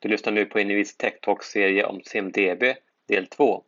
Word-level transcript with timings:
Du 0.00 0.08
lyssnar 0.08 0.32
nu 0.32 0.44
på 0.44 0.60
Innovis 0.60 0.96
Tech 0.96 1.20
Talk-serie 1.22 1.86
om 1.86 2.00
CMDB, 2.04 2.62
del 3.08 3.26
2. 3.26 3.62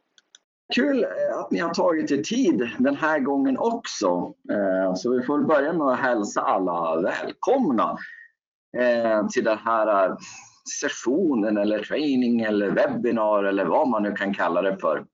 Kul 0.74 1.06
att 1.34 1.50
ni 1.50 1.58
har 1.58 1.74
tagit 1.74 2.10
er 2.10 2.22
tid 2.22 2.70
den 2.78 2.96
här 2.96 3.18
gången 3.18 3.58
också. 3.58 4.34
Eh, 4.52 4.94
så 4.94 5.10
vi 5.10 5.22
får 5.22 5.38
börja 5.38 5.72
med 5.72 5.86
att 5.86 6.00
hälsa 6.00 6.40
alla 6.40 7.00
välkomna 7.00 7.98
eh, 8.78 9.28
till 9.28 9.44
den 9.44 9.58
här 9.58 10.16
sessionen 10.80 11.56
eller 11.56 11.84
training 11.84 12.40
eller 12.40 12.70
webbinar 12.70 13.44
eller 13.44 13.64
vad 13.64 13.88
man 13.88 14.02
nu 14.02 14.12
kan 14.12 14.34
kalla 14.34 14.62
det 14.62 14.76
för. 14.78 15.04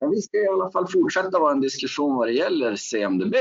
Men 0.00 0.10
vi 0.10 0.22
ska 0.22 0.38
i 0.38 0.48
alla 0.48 0.70
fall 0.70 0.88
fortsätta 0.88 1.38
vara 1.38 1.52
en 1.52 1.60
diskussion 1.60 2.16
vad 2.16 2.28
det 2.28 2.32
gäller 2.32 2.76
CMDB. 2.76 3.34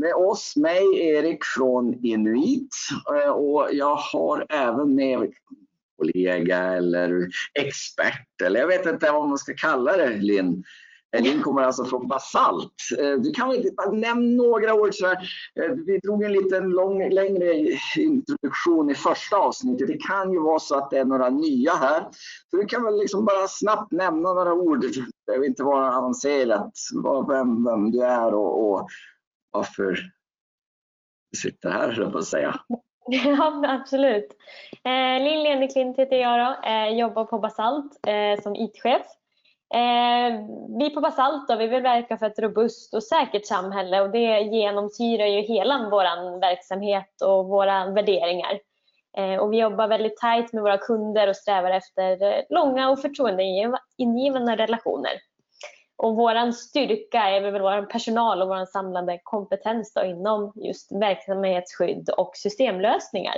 Med 0.00 0.14
oss, 0.14 0.56
mig, 0.56 0.98
Erik 1.00 1.44
från 1.44 2.04
Inuit 2.04 2.68
eh, 3.14 3.30
och 3.30 3.68
jag 3.72 3.94
har 3.94 4.46
även 4.48 4.94
med 4.94 5.32
kollega 5.98 6.58
eller 6.58 7.28
expert 7.54 8.42
eller 8.44 8.60
jag 8.60 8.66
vet 8.66 8.86
inte 8.86 9.12
vad 9.12 9.28
man 9.28 9.38
ska 9.38 9.54
kalla 9.54 9.96
det 9.96 10.16
Linn. 10.16 10.64
Eh, 11.16 11.22
Linn 11.22 11.42
kommer 11.42 11.62
alltså 11.62 11.84
från 11.84 12.08
Basalt. 12.08 12.74
Eh, 12.98 13.12
du 13.12 13.30
kan 13.30 13.48
väl 13.48 13.64
nämna 13.92 14.42
några 14.42 14.74
ord 14.74 14.94
så 14.94 15.06
här. 15.06 15.18
Vi 15.86 15.98
drog 15.98 16.22
en 16.22 16.32
liten 16.32 16.70
lång, 16.70 17.10
längre 17.10 17.76
introduktion 17.96 18.90
i 18.90 18.94
första 18.94 19.36
avsnittet. 19.36 19.88
Det 19.88 19.98
kan 20.06 20.32
ju 20.32 20.40
vara 20.40 20.58
så 20.58 20.78
att 20.78 20.90
det 20.90 20.98
är 20.98 21.04
några 21.04 21.28
nya 21.28 21.72
här. 21.72 22.08
Så 22.50 22.56
du 22.56 22.66
kan 22.66 22.84
väl 22.84 22.98
liksom 22.98 23.24
bara 23.24 23.48
snabbt 23.48 23.92
nämna 23.92 24.32
några 24.32 24.52
ord. 24.52 24.80
Det 24.80 25.04
behöver 25.26 25.46
inte 25.46 25.62
vara 25.62 25.96
avancerat. 25.96 26.72
Vem, 27.28 27.64
vem 27.64 27.90
du 27.90 28.02
är 28.04 28.34
och, 28.34 28.70
och 28.70 28.88
varför 29.50 29.96
du 31.32 31.38
sitter 31.38 31.70
här, 31.70 31.88
höll 31.88 32.02
jag 32.02 32.12
på 32.12 32.18
att 32.18 32.24
säga. 32.24 32.60
Ja, 33.06 33.62
absolut. 33.66 34.36
Eh, 34.84 35.24
Lill 35.24 35.46
Eneklint 35.46 35.98
heter 35.98 36.16
jag 36.16 36.40
då. 36.40 36.68
Eh, 36.68 36.88
jobbar 36.98 37.24
på 37.24 37.38
Basalt 37.38 38.06
eh, 38.06 38.42
som 38.42 38.56
IT-chef. 38.56 39.02
Eh, 39.74 40.40
vi 40.78 40.90
på 40.94 41.00
Basalt 41.00 41.48
då, 41.48 41.56
vi 41.56 41.66
vill 41.66 41.82
verka 41.82 42.18
för 42.18 42.26
ett 42.26 42.38
robust 42.38 42.94
och 42.94 43.02
säkert 43.02 43.46
samhälle 43.46 44.00
och 44.00 44.10
det 44.10 44.40
genomsyrar 44.40 45.26
ju 45.26 45.40
hela 45.40 45.88
vår 45.90 46.40
verksamhet 46.40 47.22
och 47.24 47.48
våra 47.48 47.90
värderingar. 47.90 48.60
Eh, 49.16 49.36
och 49.36 49.52
vi 49.52 49.60
jobbar 49.60 49.88
väldigt 49.88 50.16
tajt 50.16 50.52
med 50.52 50.62
våra 50.62 50.78
kunder 50.78 51.28
och 51.28 51.36
strävar 51.36 51.70
efter 51.70 52.22
eh, 52.22 52.42
långa 52.50 52.90
och 52.90 53.00
förtroendeingivande 53.00 54.56
relationer. 54.56 55.12
Och 56.02 56.16
vår 56.16 56.52
styrka 56.52 57.18
är 57.18 57.40
väl 57.40 57.62
vår 57.62 57.82
personal 57.82 58.42
och 58.42 58.48
vår 58.48 58.66
samlade 58.66 59.20
kompetens 59.22 59.94
då 59.94 60.04
inom 60.04 60.52
just 60.54 60.92
verksamhetsskydd 60.92 62.10
och 62.10 62.36
systemlösningar. 62.36 63.34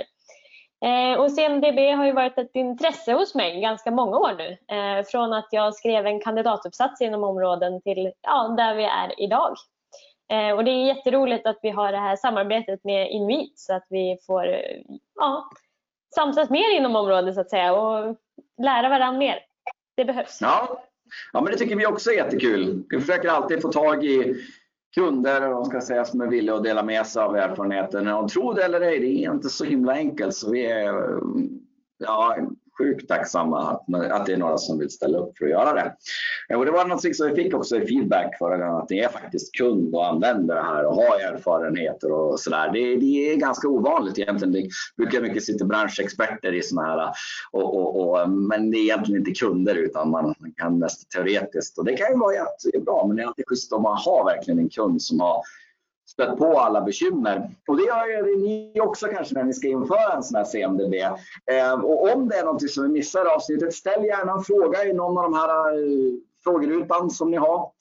Eh, 0.85 1.19
och 1.19 1.31
CMDB 1.31 1.79
har 1.95 2.05
ju 2.05 2.11
varit 2.11 2.37
ett 2.37 2.55
intresse 2.55 3.13
hos 3.13 3.35
mig 3.35 3.61
ganska 3.61 3.91
många 3.91 4.17
år 4.17 4.33
nu. 4.37 4.75
Eh, 4.77 5.05
från 5.05 5.33
att 5.33 5.47
jag 5.51 5.75
skrev 5.75 6.05
en 6.05 6.21
kandidatuppsats 6.21 7.01
inom 7.01 7.23
områden 7.23 7.81
till 7.81 8.11
ja, 8.21 8.53
där 8.57 8.75
vi 8.75 8.83
är 8.83 9.21
idag. 9.21 9.55
Eh, 10.31 10.55
och 10.55 10.63
det 10.63 10.71
är 10.71 10.85
jätteroligt 10.85 11.47
att 11.47 11.59
vi 11.61 11.69
har 11.69 11.91
det 11.91 11.97
här 11.97 12.15
samarbetet 12.15 12.83
med 12.83 13.11
Inuit 13.11 13.59
så 13.59 13.73
att 13.73 13.85
vi 13.89 14.17
får 14.27 14.45
ja, 15.15 15.49
samsas 16.15 16.49
mer 16.49 16.77
inom 16.77 16.95
området 16.95 17.35
så 17.35 17.41
att 17.41 17.49
säga 17.49 17.73
och 17.73 18.15
lära 18.61 18.89
varandra 18.89 19.19
mer. 19.19 19.39
Det 19.95 20.05
behövs. 20.05 20.41
Ja, 20.41 20.83
Ja, 21.33 21.41
men 21.41 21.51
det 21.51 21.57
tycker 21.57 21.75
vi 21.75 21.85
också 21.85 22.11
är 22.11 22.15
jättekul. 22.15 22.83
Vi 22.89 22.99
försöker 22.99 23.29
alltid 23.29 23.61
få 23.61 23.71
tag 23.71 24.05
i 24.05 24.35
kunder 24.95 25.53
och 25.53 25.67
ska 25.67 25.81
säga, 25.81 26.05
som 26.05 26.21
är 26.21 26.27
villiga 26.27 26.55
att 26.55 26.63
dela 26.63 26.83
med 26.83 27.07
sig 27.07 27.23
av 27.23 27.35
erfarenheten. 27.35 28.07
Och 28.07 28.29
tro 28.29 28.53
det 28.53 28.63
eller 28.63 28.81
ej, 28.81 28.99
det 28.99 29.25
är 29.25 29.31
inte 29.31 29.49
så 29.49 29.65
himla 29.65 29.93
enkelt. 29.93 30.35
Så 30.35 30.51
vi 30.51 30.65
är 30.65 31.19
ja, 31.97 32.37
sjukt 32.77 33.07
tacksamma 33.07 33.71
att, 33.71 34.11
att 34.11 34.25
det 34.25 34.33
är 34.33 34.37
några 34.37 34.57
som 34.57 34.79
vill 34.79 34.89
ställa 34.89 35.17
upp 35.17 35.37
för 35.37 35.45
att 35.45 35.51
göra 35.51 35.73
det. 35.73 35.95
Eh, 36.49 36.59
och 36.59 36.65
det 36.65 36.71
var 36.71 36.85
något 36.85 37.15
som 37.15 37.29
vi 37.29 37.43
fick 37.43 37.53
också 37.53 37.75
i 37.75 37.87
feedback 37.87 38.37
förra 38.37 38.57
gången 38.57 38.75
att 38.75 38.89
ni 38.89 38.99
är 38.99 39.09
faktiskt 39.09 39.55
kund 39.55 39.95
och 39.95 40.07
använder 40.07 40.55
det 40.55 40.61
här 40.61 40.85
och 40.85 40.95
har 40.95 41.33
erfarenheter 41.33 42.11
och 42.11 42.39
sådär. 42.39 42.71
Det, 42.73 42.95
det, 42.95 43.31
är 43.31 43.35
ganska 43.35 43.67
ovanligt 43.67 44.19
egentligen. 44.19 44.51
Det 44.53 44.69
brukar 44.97 45.21
mycket 45.21 45.43
sitta 45.43 45.65
branschexperter 45.65 46.53
i 46.53 46.61
sådana 46.61 46.87
här 46.87 47.13
och, 47.51 47.75
och, 47.75 48.09
och, 48.09 48.29
men 48.29 48.71
det 48.71 48.77
är 48.77 48.81
egentligen 48.81 49.21
inte 49.21 49.31
kunder 49.31 49.75
utan 49.75 50.09
man 50.09 50.35
kan 50.57 50.79
mest 50.79 51.11
teoretiskt 51.11 51.77
och 51.77 51.85
det 51.85 51.97
kan 51.97 52.11
ju 52.11 52.17
vara 52.17 52.33
jättebra 52.33 53.07
men 53.07 53.15
det 53.15 53.23
är 53.23 53.27
alltid 53.27 53.45
schysst 53.47 53.73
om 53.73 53.81
man 53.81 53.97
har 53.97 54.25
verkligen 54.25 54.59
en 54.59 54.69
kund 54.69 55.01
som 55.01 55.19
har 55.19 55.41
stött 56.13 56.37
på 56.37 56.59
alla 56.59 56.81
bekymmer. 56.81 57.49
Och 57.67 57.77
det 57.77 57.83
gör 57.83 58.07
ju 58.07 58.37
ni 58.37 58.79
också 58.81 59.07
kanske 59.07 59.35
när 59.35 59.43
ni 59.43 59.53
ska 59.53 59.67
införa 59.67 60.13
en 60.13 60.23
sån 60.23 60.35
här 60.35 60.45
CMDB. 60.45 60.93
Eh, 61.51 61.73
och 61.73 62.13
om 62.13 62.29
det 62.29 62.35
är 62.35 62.43
någonting 62.43 62.69
som 62.69 62.83
vi 62.83 62.89
missar 62.89 63.25
i 63.25 63.27
avsnittet, 63.27 63.73
ställ 63.73 64.05
gärna 64.05 64.31
en 64.31 64.43
fråga 64.43 64.85
i 64.85 64.93
någon 64.93 65.17
av 65.17 65.23
de 65.23 65.33
här 65.33 65.49
eh, 65.49 66.13
frågerutan 66.43 67.09
som 67.09 67.31
ni 67.31 67.37
har. 67.37 67.71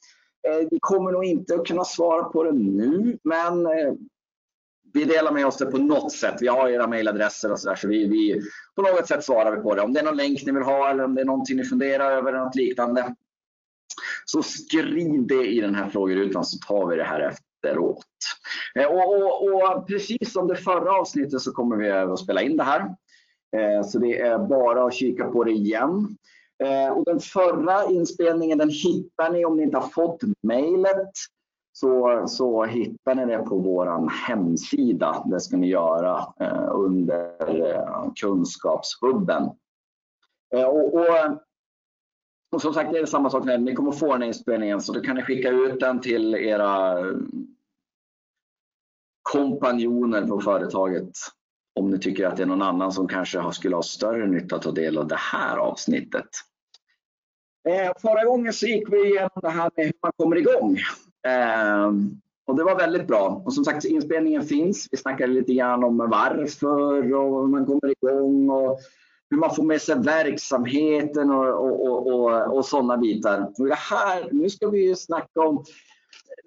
Eh, 0.49 0.69
vi 0.71 0.79
kommer 0.81 1.13
nog 1.13 1.25
inte 1.25 1.55
att 1.55 1.67
kunna 1.67 1.85
svara 1.85 2.25
på 2.25 2.43
det 2.43 2.53
nu, 2.53 3.19
men 3.25 3.67
eh, 3.67 3.93
vi 4.95 5.05
delar 5.05 5.33
med 5.33 5.47
oss 5.47 5.57
det 5.57 5.67
på 5.67 5.79
något 5.79 6.13
sätt. 6.13 6.37
Vi 6.41 6.49
har 6.49 6.69
era 6.69 6.87
mejladresser 6.87 7.53
och 7.53 7.61
så 7.61 7.69
där, 7.69 7.77
så 7.77 7.89
vi, 7.89 8.09
vi, 8.09 8.41
på 8.77 8.83
något 8.83 9.09
sätt 9.09 9.25
svarar 9.25 9.57
vi 9.57 9.63
på 9.63 9.75
det. 9.75 9.83
Om 9.83 9.93
det 9.93 10.01
är 10.01 10.05
någon 10.05 10.17
länk 10.17 10.47
ni 10.47 10.53
vill 10.53 10.63
ha 10.63 10.91
eller 10.91 11.05
om 11.05 11.15
det 11.15 11.21
är 11.21 11.25
någonting 11.25 11.57
ni 11.57 11.65
funderar 11.65 12.11
över 12.11 12.33
eller 12.33 12.45
något 12.45 12.55
liknande. 12.55 13.15
Så 14.25 14.43
skriv 14.43 15.27
det 15.27 15.47
i 15.47 15.61
den 15.61 15.75
här 15.75 15.91
frågerutan 15.91 16.45
så 16.45 16.59
tar 16.59 16.87
vi 16.87 16.97
det 16.97 17.05
här 17.05 17.21
efter 17.21 17.52
efteråt. 17.63 18.05
Eh, 18.75 18.87
och, 18.87 19.17
och, 19.17 19.45
och, 19.45 19.87
precis 19.87 20.33
som 20.33 20.49
det 20.49 20.57
förra 20.57 20.93
avsnittet 20.93 21.41
så 21.41 21.53
kommer 21.53 21.77
vi 21.77 21.91
att 21.91 22.19
spela 22.19 22.43
in 22.43 22.57
det 22.57 22.65
här. 22.65 22.81
Eh, 23.57 23.87
så 23.87 23.99
det 23.99 24.21
är 24.21 24.39
bara 24.39 24.87
att 24.87 24.95
kika 24.95 25.25
på 25.25 25.45
det 25.45 25.53
igen. 25.53 26.17
Eh, 26.65 26.93
och 26.93 27.05
den 27.05 27.21
förra 27.21 27.85
inspelningen 27.87 28.59
den 28.59 28.71
hittar 28.71 29.33
ni 29.33 29.45
om 29.45 29.57
ni 29.57 29.63
inte 29.63 29.79
har 29.79 29.89
fått 29.89 30.21
mejlet. 30.43 31.11
Så, 31.75 32.25
så 32.27 32.65
hittar 32.65 33.15
ni 33.15 33.27
det 33.27 33.39
på 33.39 33.59
vår 33.59 34.11
hemsida. 34.29 35.25
Det 35.27 35.41
ska 35.41 35.57
ni 35.57 35.69
göra 35.69 36.27
under 36.73 37.33
kunskapshubben. 38.21 39.43
Och, 40.55 40.95
och 40.95 41.07
och 42.53 42.63
som 42.63 42.75
sagt, 42.75 42.93
det 42.93 42.99
är 42.99 43.07
samma 43.07 43.31
sak 43.31 43.45
när 43.45 43.59
ni 43.59 43.75
kommer 43.75 43.93
få 43.93 44.13
den 44.13 44.23
här 44.23 44.29
inspelningen 44.29 44.81
så 44.81 44.93
då 44.93 45.01
kan 45.01 45.17
ni 45.17 45.23
skicka 45.23 45.51
ut 45.51 45.81
den 45.81 46.01
till 46.01 46.35
era 46.35 46.97
kompanjoner 49.23 50.27
på 50.27 50.41
företaget 50.41 51.11
om 51.75 51.91
ni 51.91 51.99
tycker 51.99 52.27
att 52.27 52.37
det 52.37 52.43
är 52.43 52.47
någon 52.47 52.63
annan 52.63 52.93
som 52.93 53.09
kanske 53.09 53.53
skulle 53.53 53.77
ha 53.77 53.83
större 53.83 54.27
nytta 54.27 54.57
att 54.57 54.63
ta 54.63 54.71
del 54.71 54.99
av 54.99 55.09
det 55.09 55.19
här 55.19 55.57
avsnittet. 55.57 56.29
Eh, 57.69 57.93
förra 58.03 58.25
gången 58.25 58.53
så 58.53 58.67
gick 58.67 58.93
vi 58.93 59.09
igenom 59.09 59.41
det 59.43 59.51
här 59.51 59.71
med 59.77 59.87
hur 59.87 59.93
man 60.03 60.13
kommer 60.17 60.37
igång. 60.37 60.79
Eh, 61.27 61.93
och 62.47 62.57
det 62.57 62.65
var 62.65 62.77
väldigt 62.77 63.07
bra. 63.07 63.43
Och 63.45 63.55
som 63.55 63.65
sagt, 63.65 63.85
inspelningen 63.85 64.43
finns. 64.43 64.89
Vi 64.91 64.99
snackade 64.99 65.33
lite 65.33 65.55
grann 65.55 65.85
om 65.85 65.97
varför 65.97 67.15
och 67.15 67.43
hur 67.43 67.49
man 67.49 67.67
kommer 67.67 67.91
igång 67.91 68.51
och 68.51 68.81
hur 69.33 69.39
man 69.39 69.55
får 69.55 69.63
med 69.63 69.83
sig 69.83 69.99
verksamheten 69.99 71.31
och, 71.31 71.47
och, 71.47 71.87
och, 71.87 72.07
och, 72.07 72.57
och 72.57 72.65
sådana 72.65 72.97
bitar. 72.97 73.53
Och 73.59 73.67
det 73.67 73.75
här, 73.75 74.29
nu 74.33 74.51
ska 74.51 74.69
vi 74.69 74.89
ju 74.89 74.97
snacka 74.97 75.41
om 75.41 75.65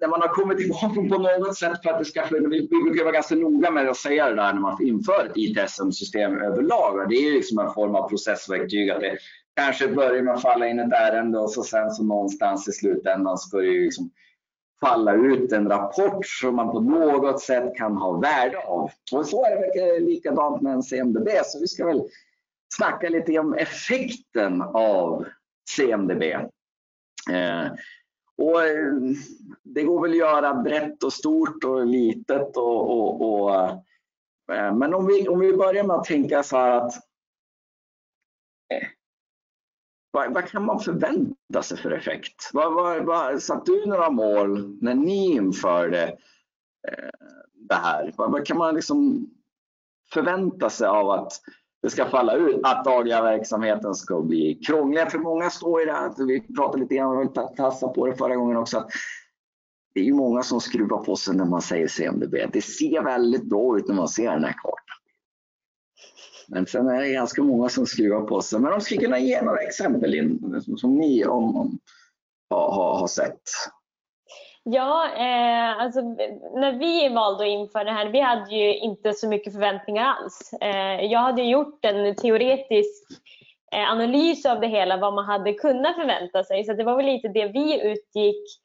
när 0.00 0.08
man 0.08 0.20
har 0.20 0.28
kommit 0.28 0.60
igång 0.60 1.08
på 1.08 1.18
något 1.18 1.56
sätt 1.56 1.82
för 1.82 1.90
att 1.90 1.98
det 1.98 2.04
ska 2.04 2.24
vi, 2.30 2.68
brukar 2.68 3.04
vara 3.04 3.12
ganska 3.12 3.34
noga 3.34 3.70
med 3.70 3.88
att 3.88 3.96
säga 3.96 4.28
det 4.28 4.34
där 4.34 4.52
när 4.52 4.60
man 4.60 4.82
inför 4.82 5.26
ett 5.26 5.36
ITSM-system 5.36 6.36
överlag. 6.42 7.08
Det 7.08 7.14
är 7.16 7.32
liksom 7.32 7.58
en 7.58 7.72
form 7.72 7.94
av 7.94 8.08
processverktyg. 8.08 8.90
Att 8.90 9.00
det 9.00 9.18
kanske 9.56 9.88
börjar 9.88 10.22
med 10.22 10.34
att 10.34 10.42
falla 10.42 10.68
in 10.68 10.80
ett 10.80 10.92
ärende 10.92 11.38
och 11.38 11.50
så 11.50 11.62
sen 11.62 11.90
så 11.90 12.04
någonstans 12.04 12.68
i 12.68 12.72
slutändan 12.72 13.38
ska 13.38 13.58
det 13.58 13.70
liksom 13.70 14.10
falla 14.80 15.14
ut 15.14 15.52
en 15.52 15.68
rapport 15.68 16.26
som 16.26 16.56
man 16.56 16.70
på 16.72 16.80
något 16.80 17.40
sätt 17.40 17.76
kan 17.76 17.96
ha 17.96 18.12
värde 18.12 18.58
av. 18.58 18.90
Och 19.12 19.26
så 19.26 19.44
är 19.44 19.56
det 19.74 20.00
likadant 20.00 20.62
med 20.62 20.72
en 20.72 20.82
CMDB. 20.82 21.28
Så 21.44 21.60
vi 21.60 21.66
ska 21.66 21.86
väl 21.86 22.02
snacka 22.74 23.08
lite 23.08 23.38
om 23.38 23.54
effekten 23.54 24.62
av 24.62 25.26
CMDB. 25.70 26.22
Eh, 27.30 27.72
och 28.38 28.62
eh, 28.62 28.94
det 29.62 29.82
går 29.82 30.02
väl 30.02 30.10
att 30.10 30.16
göra 30.16 30.54
brett 30.54 31.02
och 31.02 31.12
stort 31.12 31.64
och 31.64 31.86
litet. 31.86 32.56
Och, 32.56 32.90
och, 32.90 33.42
och 33.42 33.54
eh, 34.54 34.74
men 34.76 34.94
om 34.94 35.06
vi, 35.06 35.28
om 35.28 35.40
vi 35.40 35.52
börjar 35.52 35.84
med 35.84 35.96
att 35.96 36.04
tänka 36.04 36.42
så 36.42 36.56
här 36.56 36.70
att 36.70 36.94
eh, 38.74 38.88
vad, 40.10 40.34
vad, 40.34 40.48
kan 40.48 40.64
man 40.64 40.80
förvänta 40.80 41.62
sig 41.62 41.78
för 41.78 41.90
effekt? 41.90 42.50
Vad, 42.52 42.74
vad, 42.74 43.04
vad, 43.04 43.42
satt 43.42 43.66
du 43.66 43.86
några 43.86 44.10
mål 44.10 44.78
när 44.80 44.94
ni 44.94 45.32
införde 45.32 46.02
eh, 46.88 47.10
det 47.54 47.74
här? 47.74 48.12
Vad, 48.16 48.32
vad, 48.32 48.46
kan 48.46 48.58
man 48.58 48.74
liksom 48.74 49.30
förvänta 50.12 50.70
sig 50.70 50.88
av 50.88 51.10
att 51.10 51.32
det 51.86 51.90
ska 51.90 52.06
falla 52.06 52.34
ut, 52.34 52.60
att 52.62 52.84
dagliga 52.84 53.22
verksamheten 53.22 53.94
ska 53.94 54.20
bli 54.20 54.54
krångligare. 54.54 55.10
För 55.10 55.18
många 55.18 55.50
står 55.50 55.82
i 55.82 55.84
det 55.84 55.92
här, 55.92 56.26
vi 56.26 56.40
pratade 56.40 56.82
lite 56.82 56.94
grann, 56.94 57.18
vi 57.18 57.56
tassade 57.56 57.94
på 57.94 58.06
det 58.06 58.16
förra 58.16 58.36
gången 58.36 58.56
också, 58.56 58.78
att 58.78 58.90
det 59.94 60.00
är 60.00 60.04
ju 60.04 60.14
många 60.14 60.42
som 60.42 60.60
skruvar 60.60 60.98
på 60.98 61.16
sig 61.16 61.36
när 61.36 61.44
man 61.44 61.62
säger 61.62 61.88
CMDB. 61.88 62.34
Det 62.52 62.62
ser 62.62 63.02
väldigt 63.02 63.44
bra 63.44 63.78
ut 63.78 63.88
när 63.88 63.94
man 63.94 64.08
ser 64.08 64.30
den 64.30 64.44
här 64.44 64.52
kartan. 64.52 64.96
Men 66.48 66.66
sen 66.66 66.88
är 66.88 67.02
det 67.02 67.12
ganska 67.12 67.42
många 67.42 67.68
som 67.68 67.86
skruvar 67.86 68.22
på 68.22 68.40
sig. 68.40 68.60
Men 68.60 68.70
de 68.70 68.80
skulle 68.80 69.00
kunna 69.00 69.18
ge 69.18 69.42
några 69.42 69.60
exempel 69.60 70.14
in, 70.14 70.62
som, 70.76 70.94
ni 70.94 71.24
om, 71.24 71.56
om, 71.56 71.78
har, 72.50 72.98
har 72.98 73.06
sett. 73.06 73.42
Ja, 74.68 75.08
eh, 75.16 75.82
alltså, 75.82 76.00
när 76.54 76.78
vi 76.78 77.08
valde 77.08 77.44
att 77.44 77.48
införa 77.48 77.84
det 77.84 77.90
här, 77.90 78.06
vi 78.06 78.20
hade 78.20 78.54
ju 78.54 78.76
inte 78.76 79.12
så 79.12 79.28
mycket 79.28 79.52
förväntningar 79.52 80.04
alls. 80.04 80.52
Eh, 80.60 81.04
jag 81.04 81.20
hade 81.20 81.42
gjort 81.42 81.84
en 81.84 82.16
teoretisk 82.16 83.04
eh, 83.72 83.90
analys 83.90 84.46
av 84.46 84.60
det 84.60 84.66
hela, 84.66 84.96
vad 84.96 85.14
man 85.14 85.24
hade 85.24 85.52
kunnat 85.52 85.94
förvänta 85.94 86.44
sig. 86.44 86.64
Så 86.64 86.72
det 86.72 86.84
var 86.84 86.96
väl 86.96 87.06
lite 87.06 87.28
det 87.28 87.46
vi 87.46 87.82
utgick 87.92 88.60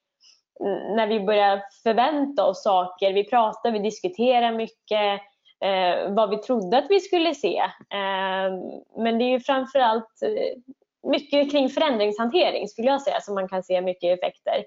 när 0.95 1.07
vi 1.07 1.19
började 1.19 1.63
förvänta 1.83 2.45
oss 2.45 2.63
saker. 2.63 3.13
Vi 3.13 3.24
pratade, 3.24 3.77
vi 3.77 3.83
diskuterade 3.83 4.57
mycket 4.57 5.21
eh, 5.65 6.13
vad 6.13 6.30
vi 6.30 6.38
trodde 6.38 6.77
att 6.77 6.89
vi 6.89 7.00
skulle 7.00 7.36
se. 7.36 7.57
Eh, 7.89 8.51
men 8.98 9.18
det 9.18 9.24
är 9.24 9.30
ju 9.30 9.39
framförallt 9.39 10.21
eh, 10.24 10.57
mycket 11.12 11.51
kring 11.51 11.69
förändringshantering 11.69 12.68
skulle 12.68 12.88
jag 12.88 13.01
säga 13.01 13.21
som 13.21 13.36
man 13.36 13.48
kan 13.48 13.63
se 13.63 13.81
mycket 13.81 14.19
effekter. 14.19 14.65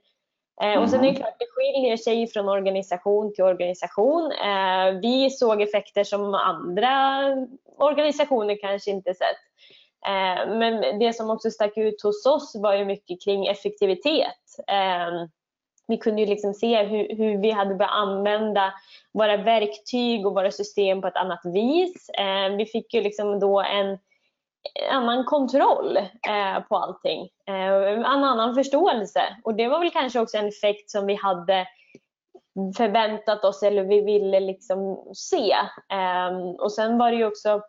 Eh, 0.62 0.83
och 0.83 0.91
sen 0.91 0.99
är 0.99 1.03
det 1.03 1.09
mm. 1.09 1.23
klart, 1.23 1.39
det 1.39 1.47
skiljer 1.51 1.97
sig 1.97 2.27
från 2.27 2.49
organisation 2.49 3.35
till 3.35 3.45
organisation. 3.45 4.33
Eh, 4.33 5.01
vi 5.03 5.31
såg 5.31 5.62
effekter 5.62 6.05
som 6.05 6.35
andra 6.35 7.21
organisationer 7.77 8.59
kanske 8.61 8.91
inte 8.91 9.15
sett. 9.15 9.37
Eh, 10.06 10.55
men 10.55 10.99
det 10.99 11.12
som 11.12 11.31
också 11.31 11.51
stack 11.51 11.77
ut 11.77 12.03
hos 12.03 12.27
oss 12.27 12.56
var 12.56 12.75
ju 12.75 12.85
mycket 12.85 13.25
kring 13.25 13.47
effektivitet. 13.47 14.29
Vi 15.87 15.97
kunde 15.97 16.23
ju 16.23 16.27
liksom 16.27 16.55
se 16.55 16.83
hur, 16.83 17.17
hur 17.17 17.39
vi 17.39 17.50
hade 17.50 17.75
börjat 17.75 17.95
använda 17.95 18.73
våra 19.12 19.37
verktyg 19.37 20.27
och 20.27 20.35
våra 20.35 20.50
system 20.50 21.00
på 21.00 21.07
ett 21.07 21.17
annat 21.17 21.41
vis. 21.45 22.11
Vi 22.59 22.67
fick 22.67 22.95
ju 22.95 23.00
liksom 23.00 23.41
då 23.41 23.61
en 23.61 23.99
annan 24.90 25.25
kontroll 25.25 25.96
eh, 25.96 26.61
på 26.69 26.76
allting. 26.76 27.28
Eh, 27.46 27.93
en 27.93 28.05
annan 28.05 28.55
förståelse. 28.55 29.22
Och 29.44 29.55
det 29.55 29.69
var 29.69 29.81
väl 29.81 29.90
kanske 29.90 30.20
också 30.20 30.37
en 30.37 30.49
effekt 30.49 30.90
som 30.90 31.06
vi 31.06 31.14
hade 31.14 31.66
förväntat 32.76 33.44
oss 33.44 33.62
eller 33.62 33.84
vi 33.84 34.00
ville 34.00 34.40
liksom 34.40 35.12
se. 35.14 35.52
Eh, 35.93 36.38
och 36.58 36.72
sen 36.72 36.99
var 36.99 37.11
det 37.11 37.16
ju 37.16 37.26
också 37.26 37.62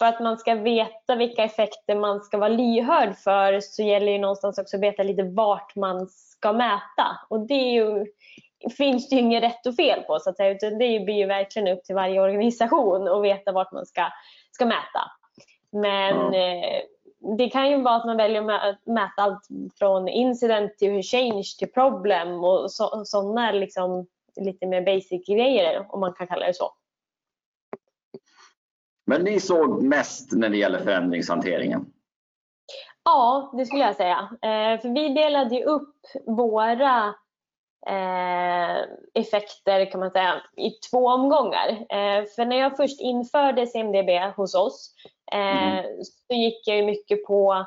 för 0.00 0.06
att 0.06 0.20
man 0.20 0.38
ska 0.38 0.54
veta 0.54 1.14
vilka 1.16 1.44
effekter 1.44 1.94
man 1.94 2.20
ska 2.20 2.38
vara 2.38 2.48
lyhörd 2.48 3.16
för 3.16 3.60
så 3.60 3.82
gäller 3.82 4.12
det 4.12 4.18
någonstans 4.18 4.58
också 4.58 4.76
att 4.76 4.82
veta 4.82 5.02
lite 5.02 5.22
vart 5.22 5.76
man 5.76 6.08
ska 6.08 6.52
mäta. 6.52 7.20
Och 7.28 7.40
det 7.40 7.54
är 7.54 7.72
ju, 7.72 8.06
finns 8.76 9.08
det 9.08 9.16
ju 9.16 9.22
inget 9.22 9.42
rätt 9.42 9.66
och 9.66 9.76
fel 9.76 10.00
på 10.00 10.18
så 10.18 10.30
att 10.30 10.36
säga. 10.36 10.50
Utan 10.50 10.78
det 10.78 11.00
blir 11.00 11.14
ju 11.14 11.26
verkligen 11.26 11.68
upp 11.68 11.84
till 11.84 11.94
varje 11.94 12.20
organisation 12.20 13.08
att 13.08 13.22
veta 13.22 13.52
vart 13.52 13.72
man 13.72 13.86
ska, 13.86 14.06
ska 14.50 14.66
mäta. 14.66 15.10
Men 15.72 16.34
mm. 16.34 16.82
det 17.36 17.48
kan 17.48 17.70
ju 17.70 17.82
vara 17.82 17.96
att 17.96 18.06
man 18.06 18.16
väljer 18.16 18.50
att 18.50 18.86
mäta 18.86 19.22
allt 19.22 19.48
från 19.78 20.08
incident 20.08 20.78
till 20.78 21.02
change 21.02 21.56
till 21.58 21.72
problem 21.72 22.44
och 22.44 22.72
sådana 23.04 23.52
liksom 23.52 24.06
lite 24.36 24.66
mer 24.66 24.82
basic 24.82 25.26
grejer 25.26 25.86
om 25.88 26.00
man 26.00 26.12
kan 26.12 26.26
kalla 26.26 26.46
det 26.46 26.54
så. 26.54 26.72
Men 29.06 29.22
ni 29.22 29.40
såg 29.40 29.82
mest 29.82 30.32
när 30.32 30.48
det 30.48 30.56
gäller 30.56 30.78
förändringshanteringen? 30.78 31.92
Ja, 33.04 33.52
det 33.56 33.66
skulle 33.66 33.82
jag 33.82 33.96
säga. 33.96 34.18
Eh, 34.42 34.80
för 34.80 34.94
vi 34.94 35.14
delade 35.14 35.54
ju 35.54 35.64
upp 35.64 35.96
våra 36.26 37.04
eh, 37.06 37.14
effekter 39.14 39.90
kan 39.90 40.00
man 40.00 40.10
säga 40.10 40.42
i 40.56 40.70
två 40.90 41.06
omgångar. 41.06 41.86
För 42.36 42.44
när 42.44 42.56
jag 42.56 42.76
först 42.76 43.00
införde 43.00 43.66
CMDB 43.66 44.10
hos 44.36 44.54
oss 44.54 44.94
Mm. 45.32 45.78
Eh, 45.78 45.84
så 46.02 46.34
gick 46.34 46.68
jag 46.68 46.84
mycket 46.84 47.24
på 47.24 47.66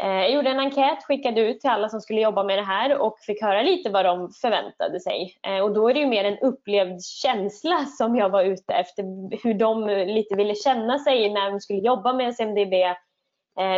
eh, 0.00 0.08
jag 0.08 0.30
gjorde 0.32 0.50
en 0.50 0.60
enkät, 0.60 1.04
skickade 1.04 1.40
ut 1.40 1.60
till 1.60 1.70
alla 1.70 1.88
som 1.88 2.00
skulle 2.00 2.20
jobba 2.20 2.44
med 2.44 2.58
det 2.58 2.62
här 2.62 2.98
och 2.98 3.18
fick 3.20 3.42
höra 3.42 3.62
lite 3.62 3.90
vad 3.90 4.04
de 4.04 4.30
förväntade 4.42 5.00
sig. 5.00 5.38
Eh, 5.46 5.58
och 5.58 5.74
då 5.74 5.88
är 5.88 5.94
det 5.94 6.00
ju 6.00 6.06
mer 6.06 6.24
en 6.24 6.38
upplevd 6.38 7.04
känsla 7.04 7.84
som 7.84 8.16
jag 8.16 8.28
var 8.28 8.42
ute 8.42 8.74
efter. 8.74 9.02
Hur 9.44 9.54
de 9.54 9.88
lite 9.88 10.34
ville 10.34 10.54
känna 10.54 10.98
sig 10.98 11.32
när 11.32 11.50
de 11.50 11.60
skulle 11.60 11.80
jobba 11.80 12.12
med 12.12 12.36
CMDB. 12.36 12.74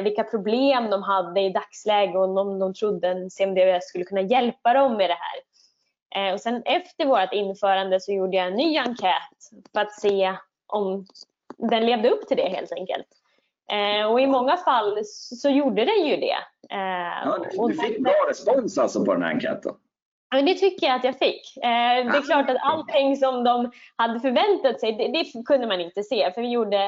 Vilka 0.03 0.25
problem 0.25 0.91
de 0.91 1.03
hade 1.03 1.41
i 1.41 1.51
dagsläget 1.51 2.17
och 2.17 2.39
om 2.39 2.59
de 2.59 2.75
trodde 2.75 3.11
att 3.11 3.33
CMDB 3.33 3.83
skulle 3.83 4.05
kunna 4.05 4.21
hjälpa 4.21 4.73
dem 4.73 4.97
med 4.97 5.11
det 5.11 5.15
här. 5.15 5.41
Och 6.33 6.41
sen 6.41 6.63
efter 6.65 7.07
vårt 7.07 7.33
införande 7.33 8.01
så 8.01 8.13
gjorde 8.13 8.37
jag 8.37 8.47
en 8.47 8.55
ny 8.55 8.79
enkät 8.79 9.13
för 9.73 9.81
att 9.81 9.93
se 9.93 10.37
om 10.67 11.07
den 11.57 11.87
levde 11.87 12.11
upp 12.11 12.29
till 12.29 12.37
det 12.37 12.49
helt 12.49 12.73
enkelt. 12.73 13.07
Eh, 13.73 14.07
och 14.07 14.21
i 14.21 14.27
många 14.27 14.57
fall 14.57 14.99
så 15.13 15.51
gjorde 15.51 15.85
den 15.85 16.07
ju 16.07 16.17
det. 16.17 16.37
Eh, 16.71 17.23
ja, 17.25 17.39
du, 17.51 17.69
du 17.69 17.75
fick 17.75 18.03
bra 18.03 18.27
respons 18.29 18.79
alltså 18.79 19.05
på 19.05 19.13
den 19.13 19.23
här 19.23 19.31
enkäten? 19.31 19.75
Ja, 20.31 20.43
det 20.43 20.55
tycker 20.55 20.87
jag 20.87 20.97
att 20.97 21.05
jag 21.05 21.19
fick. 21.19 21.57
Eh, 21.57 22.13
det 22.13 22.19
är 22.19 22.27
klart 22.27 22.51
att 22.51 22.57
allting 22.63 23.17
som 23.17 23.45
de 23.45 23.71
hade 23.97 24.21
förväntat 24.21 24.81
sig, 24.81 24.93
det, 24.93 25.09
det 25.09 25.45
kunde 25.47 25.67
man 25.67 25.81
inte 25.81 26.03
se. 26.03 26.33
För 26.33 26.43
vi 26.43 26.49
gjorde 26.49 26.85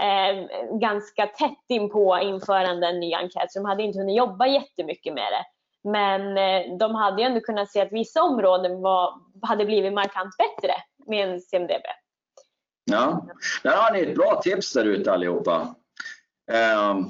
eh, 0.00 0.46
ganska 0.80 1.26
tätt 1.26 1.64
in 1.68 1.90
på 1.90 2.18
införande 2.22 2.86
en 2.86 3.00
ny 3.00 3.14
enkät, 3.14 3.52
så 3.52 3.58
de 3.58 3.64
hade 3.64 3.82
inte 3.82 3.98
hunnit 3.98 4.16
jobba 4.16 4.46
jättemycket 4.46 5.14
med 5.14 5.32
det. 5.32 5.44
Men 5.84 6.36
eh, 6.38 6.76
de 6.78 6.94
hade 6.94 7.22
ju 7.22 7.28
ändå 7.28 7.40
kunnat 7.40 7.70
se 7.70 7.80
att 7.80 7.92
vissa 7.92 8.22
områden 8.22 8.80
var, 8.80 9.14
hade 9.42 9.64
blivit 9.64 9.92
markant 9.92 10.34
bättre 10.36 10.72
med 11.06 11.28
en 11.28 11.40
CMDB. 11.40 11.84
Ja, 12.90 13.26
där 13.62 13.76
har 13.76 13.92
ni 13.92 14.00
ett 14.00 14.14
bra 14.14 14.40
tips 14.42 14.72
där 14.72 14.84
ute 14.84 15.12
allihopa. 15.12 15.74
Ehm, 16.52 17.04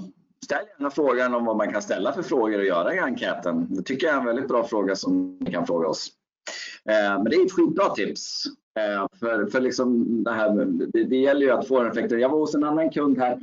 ställ 0.45 0.67
gärna 0.79 0.91
frågan 0.91 1.35
om 1.35 1.45
vad 1.45 1.57
man 1.57 1.73
kan 1.73 1.83
ställa 1.83 2.13
för 2.13 2.23
frågor 2.23 2.59
och 2.59 2.65
göra 2.65 2.95
i 2.95 2.99
enkäten. 2.99 3.67
Det 3.71 3.83
tycker 3.83 4.07
jag 4.07 4.17
är 4.17 4.21
en 4.21 4.27
väldigt 4.27 4.49
bra 4.49 4.65
fråga 4.65 4.97
som 4.97 5.39
ni 5.41 5.53
kan 5.53 5.67
fråga 5.67 5.89
oss. 5.89 6.09
Ehm, 6.85 7.23
men 7.23 7.25
det 7.25 7.37
är 7.37 7.47
ett 7.47 7.53
skitbra 7.53 7.89
tips. 7.89 8.45
Ehm, 8.79 9.09
för, 9.21 9.47
för 9.47 9.61
liksom 9.61 10.25
det, 10.25 10.33
här, 10.33 10.51
det, 10.93 11.05
det 11.05 11.17
gäller 11.17 11.47
ju 11.47 11.51
att 11.51 11.69
få 11.69 11.81
en 11.81 11.91
effekt. 11.91 12.13
Jag 12.13 12.29
var 12.29 12.39
hos 12.39 12.55
en 12.55 12.65
annan 12.65 12.91
kund 12.91 13.19
här 13.19 13.37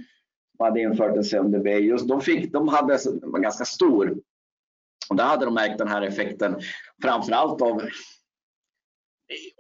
som 0.58 0.66
hade 0.66 0.82
infört 0.82 1.16
en 1.18 1.24
CMDB. 1.24 1.68
Just, 1.68 2.08
de, 2.08 2.22
fick, 2.22 2.54
de 2.54 2.68
hade, 2.68 3.00
var 3.22 3.40
ganska 3.40 3.66
stor 3.66 4.18
och 5.10 5.16
där 5.16 5.24
hade 5.24 5.46
de 5.46 5.54
märkt 5.54 5.78
den 5.78 5.88
här 5.88 6.02
effekten 6.02 6.60
framförallt 7.02 7.62
av 7.62 7.82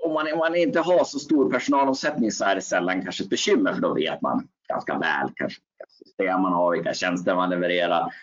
om 0.06 0.14
man, 0.14 0.34
om 0.34 0.40
man 0.40 0.56
inte 0.56 0.80
har 0.80 1.04
så 1.04 1.20
stor 1.20 1.52
personalomsättning 1.52 2.32
så 2.32 2.46
är 2.46 2.56
det 2.56 2.62
sällan 2.62 3.02
kanske 3.02 3.24
ett 3.24 3.30
bekymmer 3.30 3.74
för 3.74 3.82
då 3.82 3.94
vet 3.94 4.22
man 4.22 4.48
ganska 4.70 4.98
väl 4.98 5.30
kanske 5.36 5.60
vilka 5.62 5.92
system 5.92 6.42
man 6.42 6.54
har, 6.54 6.72
vilka 6.72 6.94
tjänster 6.94 7.36
man 7.36 7.50
levererar. 7.50 8.14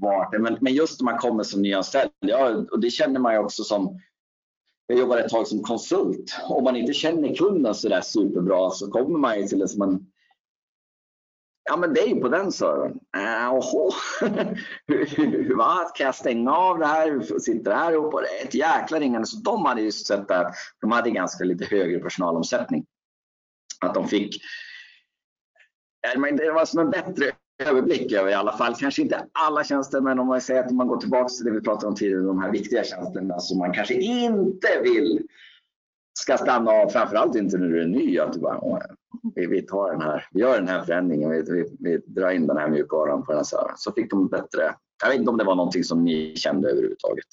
Vart, 0.00 0.40
men, 0.40 0.58
men 0.60 0.74
just 0.74 1.00
när 1.00 1.04
man 1.04 1.18
kommer 1.18 1.42
som 1.42 1.62
nyanställd, 1.62 2.10
ja, 2.20 2.64
och 2.70 2.80
det 2.80 2.90
känner 2.90 3.20
man 3.20 3.32
ju 3.32 3.38
också 3.38 3.64
som 3.64 4.00
jag 4.86 4.98
jobbade 4.98 5.24
ett 5.24 5.30
tag 5.30 5.46
som 5.46 5.62
konsult. 5.62 6.36
Om 6.42 6.64
man 6.64 6.76
inte 6.76 6.92
känner 6.92 7.34
kunden 7.34 7.74
så 7.74 7.88
där 7.88 8.00
superbra 8.00 8.70
så 8.70 8.90
kommer 8.90 9.18
man 9.18 9.40
ju 9.40 9.46
till 9.46 9.68
som 9.68 9.82
en 9.82 10.06
Ja, 11.64 11.76
men 11.76 11.94
det 11.94 12.00
är 12.00 12.06
ju 12.06 12.20
på 12.20 12.28
den 12.28 12.52
servern. 12.52 12.98
Eh, 13.16 13.22
Jaha, 13.22 13.90
vad? 15.56 15.94
Kan 15.94 16.06
jag 16.06 16.14
stänga 16.14 16.52
av 16.52 16.78
det 16.78 16.86
här? 16.86 17.10
Hur 17.10 17.38
sitter 17.38 17.70
det 17.70 17.76
här 17.76 17.92
ihop? 17.92 18.14
Ett 18.44 18.54
jäkla 18.54 19.00
ringande. 19.00 19.26
Så 19.26 19.36
de 19.36 19.64
hade 19.64 19.82
ju 19.82 19.92
sett 19.92 20.30
att 20.30 20.54
de 20.80 20.92
hade 20.92 21.10
ganska 21.10 21.44
lite 21.44 21.64
högre 21.64 21.98
personalomsättning. 21.98 22.86
Att 23.80 23.94
de 23.94 24.08
fick... 24.08 24.42
Det 26.36 26.52
var 26.52 26.64
som 26.64 26.80
en 26.80 26.90
bättre 26.90 27.32
överblick 27.62 28.12
över 28.12 28.30
i 28.30 28.34
alla 28.34 28.52
fall, 28.52 28.74
kanske 28.74 29.02
inte 29.02 29.26
alla 29.32 29.64
tjänster, 29.64 30.00
men 30.00 30.18
om 30.18 30.26
man 30.26 30.40
säger 30.40 30.64
att 30.64 30.70
man 30.70 30.88
går 30.88 30.96
tillbaka 30.96 31.28
till 31.28 31.44
det 31.44 31.50
vi 31.50 31.60
pratade 31.60 31.86
om 31.86 31.94
tidigare, 31.94 32.22
de 32.22 32.42
här 32.42 32.50
viktiga 32.50 32.84
tjänsterna 32.84 33.38
som 33.38 33.58
man 33.58 33.72
kanske 33.72 33.94
inte 33.94 34.68
vill 34.82 35.26
ska 36.18 36.36
stanna 36.38 36.70
av, 36.70 36.88
framförallt 36.88 37.36
inte 37.36 37.58
när 37.58 37.68
du 37.68 37.82
är 37.82 37.86
ny. 37.86 38.18
Att 38.18 38.32
du 38.32 38.40
bara, 38.40 38.80
vi, 39.34 39.46
vi, 39.46 39.62
tar 39.62 39.90
den 39.90 40.00
här, 40.00 40.26
vi 40.30 40.40
gör 40.40 40.54
den 40.58 40.68
här 40.68 40.82
förändringen, 40.82 41.30
vi, 41.30 41.42
vi, 41.42 41.76
vi 41.80 41.96
drar 41.96 42.30
in 42.30 42.46
den 42.46 42.56
här 42.56 42.68
mjukvaran 42.68 43.26
på 43.26 43.32
den 43.32 43.44
här. 43.52 43.72
Så 43.76 43.92
fick 43.92 44.10
de 44.10 44.28
bättre. 44.28 44.74
Jag 45.02 45.08
vet 45.08 45.18
inte 45.18 45.30
om 45.30 45.38
det 45.38 45.44
var 45.44 45.54
någonting 45.54 45.84
som 45.84 46.04
ni 46.04 46.36
kände 46.36 46.70
överhuvudtaget. 46.70 47.26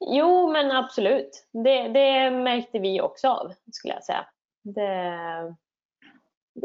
Jo, 0.00 0.52
men 0.52 0.70
absolut. 0.70 1.46
Det, 1.52 1.88
det 1.88 2.30
märkte 2.30 2.78
vi 2.78 3.00
också 3.00 3.28
av, 3.28 3.52
skulle 3.72 3.94
jag 3.94 4.04
säga. 4.04 4.26
Det, 4.64 5.14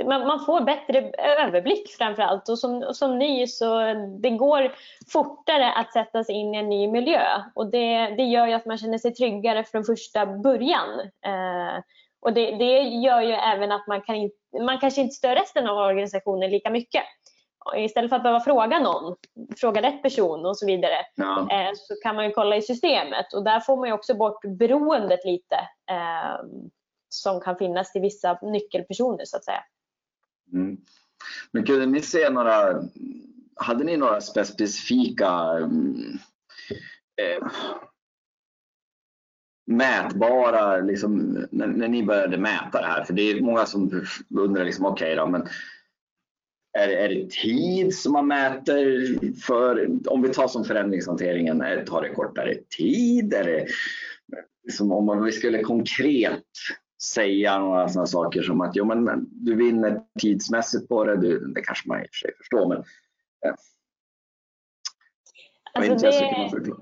man, 0.06 0.27
man, 0.27 0.46
får 0.46 0.62
bättre 0.62 1.12
överblick 1.18 1.89
framför 1.89 2.24
allt 2.24 2.50
och 2.50 2.60
som, 2.60 2.94
som 2.94 3.20
ny 3.20 3.48
så 3.48 3.80
det 4.20 4.30
går 4.30 4.75
fortare 5.08 5.72
att 5.74 5.94
sätta 5.94 6.24
sig 6.24 6.36
in 6.36 6.56
i 6.56 6.58
en 6.58 6.70
ny 6.70 6.88
miljö 6.88 7.22
och 7.56 7.72
det, 7.72 8.15
det 8.18 8.24
gör 8.24 8.48
ju 8.48 8.53
att 8.53 8.65
man 8.65 8.77
känner 8.77 8.98
sig 8.98 9.13
tryggare 9.13 9.63
från 9.63 9.84
första 9.84 10.25
början. 10.25 11.00
Eh, 11.25 11.84
och 12.24 12.34
det, 12.34 12.56
det, 12.56 12.80
gör 12.82 13.22
ju 13.22 13.32
även 13.32 13.72
att 13.72 13.88
man, 13.88 14.01
kan 14.01 14.15
inte, 14.15 14.36
man 14.65 14.80
kanske 14.80 15.01
inte 15.01 15.15
stör 15.15 15.36
resten 15.36 15.68
av 15.68 15.77
organisationen 15.77 16.50
lika 16.50 16.70
mycket. 16.70 17.03
Istället 17.77 18.10
för 18.10 18.15
att 18.15 18.24
behöva 18.24 18.39
fråga 18.39 18.80
någon, 18.80 19.15
fråga 19.58 19.82
rätt 19.82 20.03
person 20.03 20.46
och 20.46 20.58
så 20.58 20.65
vidare, 20.65 20.96
ja. 21.15 21.39
eh, 21.51 21.72
så 21.75 21.96
kan 22.03 22.15
man 22.15 22.25
ju 22.25 22.32
kolla 22.32 22.56
i 22.56 22.62
systemet 22.62 23.34
och 23.34 23.44
där 23.44 23.60
får 23.60 23.77
man 23.77 23.88
ju 23.88 23.94
också 23.94 24.15
bort 24.15 24.46
beroendet 24.60 25.25
lite 25.25 25.56
eh, 25.92 26.46
som 27.10 27.42
kan 27.42 27.58
finnas 27.58 27.92
till 27.92 28.01
vissa 28.01 28.39
nyckelpersoner 28.42 29.25
så 29.25 29.38
att 29.38 29.46
säga. 29.46 29.63
Mm. 30.53 30.77
Men 31.51 31.65
kunde 31.65 31.86
ni 31.86 32.01
se 32.01 32.30
några, 32.30 32.84
hade 33.56 33.84
ni 33.84 33.98
några 33.98 34.22
specifika 34.22 35.30
mm, 35.58 36.20
eh, 37.22 37.48
mätbara, 39.65 40.77
liksom, 40.77 41.46
när, 41.51 41.67
när, 41.67 41.88
ni 41.88 42.03
började 42.03 42.38
mäta 42.38 42.82
det 42.82 42.88
här? 42.88 43.03
För 43.03 43.13
det 43.13 43.22
är 43.22 43.41
många 43.41 43.65
som 43.65 44.05
undrar, 44.38 44.65
liksom, 44.65 44.86
okej 44.86 45.13
okay 45.13 45.15
då, 45.15 45.27
men 45.27 45.48
är, 46.77 46.89
är 46.89 47.10
det 47.10 47.29
tid 47.29 47.96
som 47.96 48.13
man 48.13 48.27
mäter 48.27 49.36
för, 49.41 49.89
om 50.08 50.22
vi 50.22 50.29
tar 50.29 50.48
som 50.48 50.65
förändringshanteringen, 50.65 51.63
tar 51.86 52.01
det 52.01 52.10
kortare 52.10 52.55
tid? 52.77 53.34
Är 53.34 53.43
det, 53.43 53.67
liksom, 54.63 54.91
om 54.91 55.24
vi 55.24 55.32
skulle 55.32 55.63
konkret 55.63 56.43
säga 57.03 57.60
några 57.60 57.89
sådana 57.89 58.08
saker 58.08 58.41
som 58.41 58.62
att 58.62 58.75
jo, 58.75 58.86
men, 58.86 59.27
du 59.32 59.55
vinner 59.55 60.01
tidsmässigt 60.20 60.88
på 60.88 61.03
det, 61.03 61.17
du, 61.17 61.39
det 61.39 61.62
kanske 61.62 61.89
man 61.89 62.01
i 62.01 62.03
och 62.03 62.10
för 62.10 62.27
sig 62.27 62.38
förstår 62.38 62.67
men 62.67 62.77
eh, 63.46 63.53
alltså 65.74 66.60
det, 66.60 66.75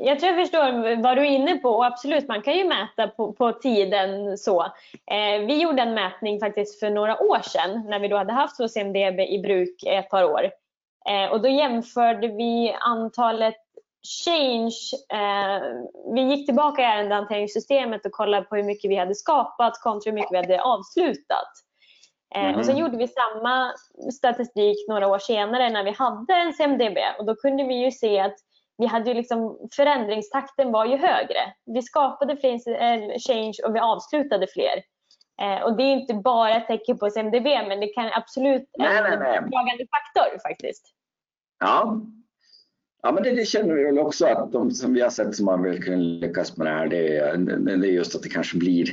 jag 0.00 0.20
tror 0.20 0.32
jag 0.32 0.40
förstår 0.40 1.02
vad 1.02 1.16
du 1.16 1.20
är 1.20 1.30
inne 1.30 1.56
på 1.56 1.70
och 1.70 1.86
absolut 1.86 2.28
man 2.28 2.42
kan 2.42 2.56
ju 2.56 2.64
mäta 2.64 3.08
på, 3.08 3.32
på 3.32 3.52
tiden 3.52 4.38
så. 4.38 4.62
Eh, 5.10 5.46
vi 5.46 5.62
gjorde 5.62 5.82
en 5.82 5.94
mätning 5.94 6.40
faktiskt 6.40 6.80
för 6.80 6.90
några 6.90 7.22
år 7.22 7.40
sedan 7.42 7.84
när 7.88 7.98
vi 7.98 8.08
då 8.08 8.16
hade 8.16 8.32
haft 8.32 8.58
HCMDB 8.58 9.20
i 9.20 9.38
bruk 9.42 9.82
ett 9.86 10.10
par 10.10 10.24
år. 10.24 10.50
Eh, 11.10 11.32
och 11.32 11.40
då 11.42 11.48
jämförde 11.48 12.28
vi 12.28 12.76
antalet 12.80 13.56
change, 14.24 14.78
eh, 15.12 15.62
vi 16.14 16.20
gick 16.20 16.46
tillbaka 16.46 16.82
i 16.82 16.84
ärendehanteringssystemet 16.84 18.06
och 18.06 18.12
kollade 18.12 18.46
på 18.46 18.56
hur 18.56 18.62
mycket 18.62 18.90
vi 18.90 18.96
hade 18.96 19.14
skapat 19.14 19.82
kontra 19.82 20.10
hur 20.10 20.14
mycket 20.14 20.32
vi 20.32 20.36
hade 20.36 20.62
avslutat. 20.62 21.52
Mm. 22.34 22.56
Och 22.56 22.64
sen 22.64 22.74
mm. 22.74 22.86
gjorde 22.86 22.98
vi 22.98 23.08
samma 23.08 23.72
statistik 24.12 24.88
några 24.88 25.08
år 25.08 25.18
senare 25.18 25.70
när 25.70 25.84
vi 25.84 25.90
hade 25.90 26.34
en 26.34 26.52
CMDB 26.52 26.98
och 27.18 27.24
då 27.24 27.34
kunde 27.34 27.64
vi 27.64 27.74
ju 27.74 27.90
se 27.90 28.20
att 28.20 28.36
vi 28.78 28.86
hade 28.86 29.10
ju 29.10 29.14
liksom, 29.14 29.68
förändringstakten 29.76 30.72
var 30.72 30.86
ju 30.86 30.96
högre. 30.96 31.54
Vi 31.66 31.82
skapade 31.82 32.36
fler 32.36 33.18
change 33.28 33.54
och 33.64 33.74
vi 33.74 33.80
avslutade 33.80 34.46
fler. 34.46 34.82
Eh, 35.42 35.62
och 35.62 35.76
det 35.76 35.82
är 35.82 35.92
inte 35.92 36.14
bara 36.14 36.56
ett 36.56 36.66
tecken 36.66 36.98
på 36.98 37.10
CMDB 37.10 37.46
men 37.68 37.80
det 37.80 37.86
kan 37.86 38.10
absolut 38.12 38.70
vara 38.78 38.90
en 38.90 39.20
bidragande 39.20 39.86
faktor 39.90 40.48
faktiskt. 40.48 40.94
Ja, 41.60 42.00
Ja, 43.02 43.12
men 43.12 43.22
det, 43.22 43.30
det, 43.30 43.44
känner 43.44 43.74
vi 43.74 43.84
väl 43.84 43.98
också 43.98 44.26
att 44.26 44.52
de 44.52 44.70
som 44.70 44.94
vi 44.94 45.00
har 45.00 45.10
sett 45.10 45.34
som 45.34 45.48
har 45.48 45.58
verkligen 45.58 46.18
lyckats 46.18 46.56
med 46.56 46.66
det 46.66 46.70
här, 46.70 46.86
det 46.88 47.16
är, 47.16 47.36
det 47.36 47.88
är 47.88 47.92
just 47.92 48.16
att 48.16 48.22
det 48.22 48.28
kanske 48.28 48.58
blir 48.58 48.86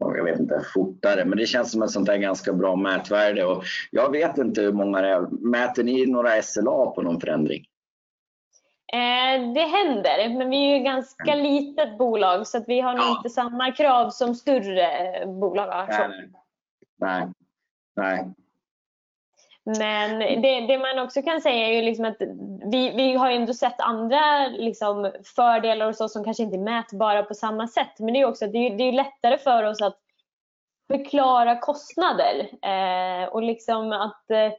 jag 0.00 0.24
vet 0.24 0.40
inte, 0.40 0.64
fortare. 0.74 1.24
Men 1.24 1.38
det 1.38 1.46
känns 1.46 1.72
som 1.72 1.82
ett 1.82 1.90
sånt 1.90 2.06
där 2.06 2.16
ganska 2.16 2.52
bra 2.52 2.76
mätvärde. 2.76 3.44
Och 3.44 3.64
jag 3.90 4.12
vet 4.12 4.38
inte 4.38 4.62
hur 4.62 4.72
många 4.72 5.00
det 5.00 5.08
är. 5.08 5.48
Mäter 5.50 5.84
ni 5.84 6.06
några 6.06 6.42
SLA 6.42 6.86
på 6.86 7.02
någon 7.02 7.20
förändring? 7.20 7.64
Eh, 8.92 9.52
det 9.54 9.66
händer, 9.66 10.38
men 10.38 10.50
vi 10.50 10.72
är 10.72 10.78
ju 10.78 10.84
ganska 10.84 11.32
mm. 11.32 11.44
litet 11.44 11.98
bolag 11.98 12.46
så 12.46 12.58
att 12.58 12.68
vi 12.68 12.80
har 12.80 12.94
nog 12.94 13.16
inte 13.16 13.30
samma 13.30 13.72
krav 13.72 14.10
som 14.10 14.34
större 14.34 15.26
bolag 15.26 15.66
har. 15.66 15.86
Nej, 15.88 16.30
nej. 16.96 17.28
nej. 17.96 18.34
Men 19.66 20.18
det, 20.18 20.60
det, 20.60 20.78
man 20.78 20.98
också 20.98 21.22
kan 21.22 21.40
säga 21.40 21.68
är 21.68 21.72
ju 21.72 21.82
liksom 21.82 22.04
att 22.04 22.16
vi, 22.72 22.90
vi 22.96 23.14
har 23.14 23.30
ju 23.30 23.36
ändå 23.36 23.54
sett 23.54 23.80
andra 23.80 24.46
liksom 24.48 25.12
fördelar 25.36 25.86
och 25.86 25.96
så 25.96 26.08
som 26.08 26.24
kanske 26.24 26.42
inte 26.42 26.56
är 26.56 26.60
mätbara 26.60 27.22
på 27.22 27.34
samma 27.34 27.68
sätt. 27.68 27.98
Men 27.98 28.14
det 28.14 28.20
är 28.20 28.26
också 28.26 28.46
det 28.46 28.58
är, 28.58 28.76
det 28.76 28.84
är 28.84 28.92
lättare 28.92 29.38
för 29.38 29.62
oss 29.62 29.82
att 29.82 29.98
förklara 30.92 31.58
kostnader 31.58 32.48
eh, 32.62 33.28
och 33.28 33.42
liksom 33.42 33.92
att 33.92 34.30
eh, 34.30 34.52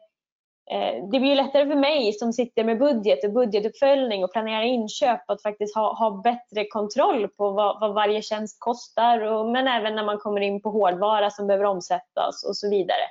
det 1.11 1.19
blir 1.19 1.35
lättare 1.35 1.67
för 1.67 1.75
mig 1.75 2.13
som 2.13 2.33
sitter 2.33 2.63
med 2.63 2.79
budget 2.79 3.23
och 3.23 3.31
budgetuppföljning 3.31 4.23
och 4.23 4.31
planerar 4.31 4.61
inköp 4.61 5.29
att 5.29 5.41
faktiskt 5.41 5.75
ha, 5.75 5.93
ha 5.93 6.21
bättre 6.21 6.65
kontroll 6.65 7.27
på 7.27 7.51
vad, 7.51 7.79
vad 7.79 7.93
varje 7.93 8.21
tjänst 8.21 8.57
kostar 8.59 9.19
och, 9.21 9.49
men 9.49 9.67
även 9.67 9.95
när 9.95 10.03
man 10.03 10.17
kommer 10.17 10.41
in 10.41 10.61
på 10.61 10.69
hårdvara 10.69 11.29
som 11.29 11.47
behöver 11.47 11.65
omsättas 11.65 12.43
och 12.47 12.57
så 12.57 12.69
vidare. 12.69 13.03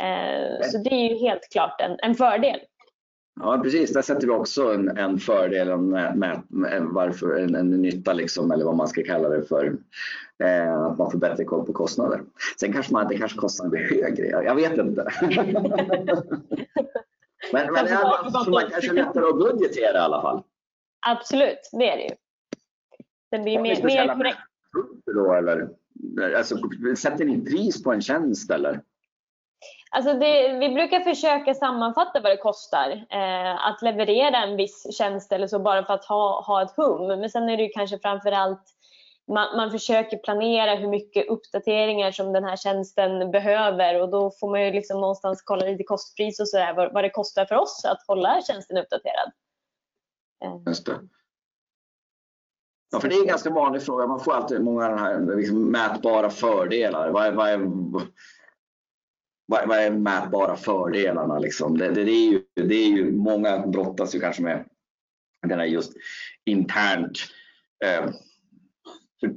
Eh, 0.00 0.62
så 0.62 0.78
det 0.78 0.94
är 0.94 1.08
ju 1.08 1.18
helt 1.18 1.52
klart 1.52 1.80
en, 1.80 1.96
en 2.02 2.14
fördel. 2.14 2.60
Ja 3.40 3.60
precis, 3.62 3.92
där 3.92 4.02
sätter 4.02 4.26
vi 4.26 4.32
också 4.32 4.72
en, 4.74 4.98
en 4.98 5.18
fördel, 5.18 5.68
en, 5.68 5.88
med, 5.88 6.42
med, 6.48 6.82
varför, 6.82 7.36
en, 7.36 7.54
en 7.54 7.70
nytta 7.70 8.12
liksom, 8.12 8.50
eller 8.50 8.64
vad 8.64 8.76
man 8.76 8.88
ska 8.88 9.02
kalla 9.02 9.28
det 9.28 9.42
för. 9.42 9.76
Eh, 10.44 10.82
att 10.82 10.98
man 10.98 11.10
får 11.10 11.18
bättre 11.18 11.44
koll 11.44 11.66
på 11.66 11.72
kostnader. 11.72 12.22
Sen 12.60 12.72
kanske 12.72 12.92
man, 12.92 13.08
det 13.08 13.18
kanske 13.18 13.38
kostnaden 13.38 13.70
blir 13.70 14.02
högre, 14.02 14.26
jag, 14.26 14.54
vet 14.54 14.78
inte. 14.78 15.06
men 17.52 17.72
men 17.72 17.76
alltså, 17.76 18.50
man 18.50 18.70
kanske 18.70 18.92
lättare 18.92 19.24
att 19.24 19.38
budgetera 19.38 19.98
i 19.98 20.00
alla 20.00 20.22
fall. 20.22 20.42
Absolut, 21.06 21.70
det 21.72 21.90
är 21.90 21.96
det 21.96 22.02
ju. 22.02 22.14
Det 23.30 23.38
blir 23.38 23.60
mer, 23.60 23.84
mer 23.84 24.14
korrekt. 24.14 24.38
Då, 25.14 25.34
eller? 25.34 25.68
Alltså, 26.36 26.56
sätter 26.96 27.24
ni 27.24 27.44
pris 27.44 27.82
på 27.82 27.92
en 27.92 28.00
tjänst 28.00 28.50
eller? 28.50 28.80
Alltså 29.90 30.14
det, 30.14 30.52
vi 30.52 30.68
brukar 30.68 31.00
försöka 31.00 31.54
sammanfatta 31.54 32.20
vad 32.20 32.32
det 32.32 32.36
kostar 32.36 32.90
eh, 33.10 33.66
att 33.66 33.82
leverera 33.82 34.36
en 34.36 34.56
viss 34.56 34.96
tjänst 34.98 35.32
eller 35.32 35.46
så 35.46 35.58
bara 35.58 35.84
för 35.84 35.94
att 35.94 36.04
ha, 36.04 36.40
ha 36.40 36.62
ett 36.62 36.76
hum. 36.76 37.06
Men 37.06 37.30
sen 37.30 37.48
är 37.48 37.56
det 37.56 37.68
kanske 37.68 37.98
framförallt 37.98 38.62
man, 39.28 39.56
man 39.56 39.70
försöker 39.70 40.18
planera 40.18 40.74
hur 40.74 40.88
mycket 40.88 41.28
uppdateringar 41.28 42.12
som 42.12 42.32
den 42.32 42.44
här 42.44 42.56
tjänsten 42.56 43.30
behöver 43.30 44.02
och 44.02 44.08
då 44.08 44.30
får 44.30 44.50
man 44.50 44.64
ju 44.64 44.72
liksom 44.72 45.00
någonstans 45.00 45.42
kolla 45.42 45.66
lite 45.66 45.84
kostpris 45.84 46.40
och 46.40 46.48
sådär 46.48 46.74
vad, 46.74 46.92
vad 46.92 47.04
det 47.04 47.10
kostar 47.10 47.44
för 47.44 47.56
oss 47.56 47.84
att 47.84 48.06
hålla 48.06 48.42
tjänsten 48.42 48.76
uppdaterad. 48.76 49.32
Eh. 50.44 50.62
Just 50.66 50.86
det. 50.86 51.00
Ja, 52.90 53.00
för 53.00 53.08
det 53.08 53.14
är 53.14 53.20
en 53.20 53.26
ganska 53.26 53.50
vanlig 53.50 53.82
fråga. 53.82 54.06
Man 54.06 54.20
får 54.20 54.32
alltid 54.32 54.60
många 54.60 54.96
här 54.96 55.36
liksom 55.36 55.70
mätbara 55.70 56.30
fördelar. 56.30 57.10
Vad 57.10 57.26
är, 57.26 57.32
vad 57.32 57.48
är, 57.48 57.58
vad, 59.48 59.68
vad 59.68 59.78
är 59.78 59.90
mätbara 59.90 60.56
fördelarna? 60.56 61.38
Liksom? 61.38 61.78
Det, 61.78 61.88
det, 61.88 62.04
det, 62.04 62.10
är 62.10 62.30
ju, 62.30 62.42
det 62.54 62.74
är 62.74 62.88
ju, 62.88 63.12
många 63.12 63.66
brottas 63.66 64.14
ju 64.14 64.20
kanske 64.20 64.42
med 64.42 64.64
den 65.46 65.58
här 65.58 65.66
just 65.66 65.92
internt 66.44 67.18
eh, 67.84 68.10
för, 69.20 69.34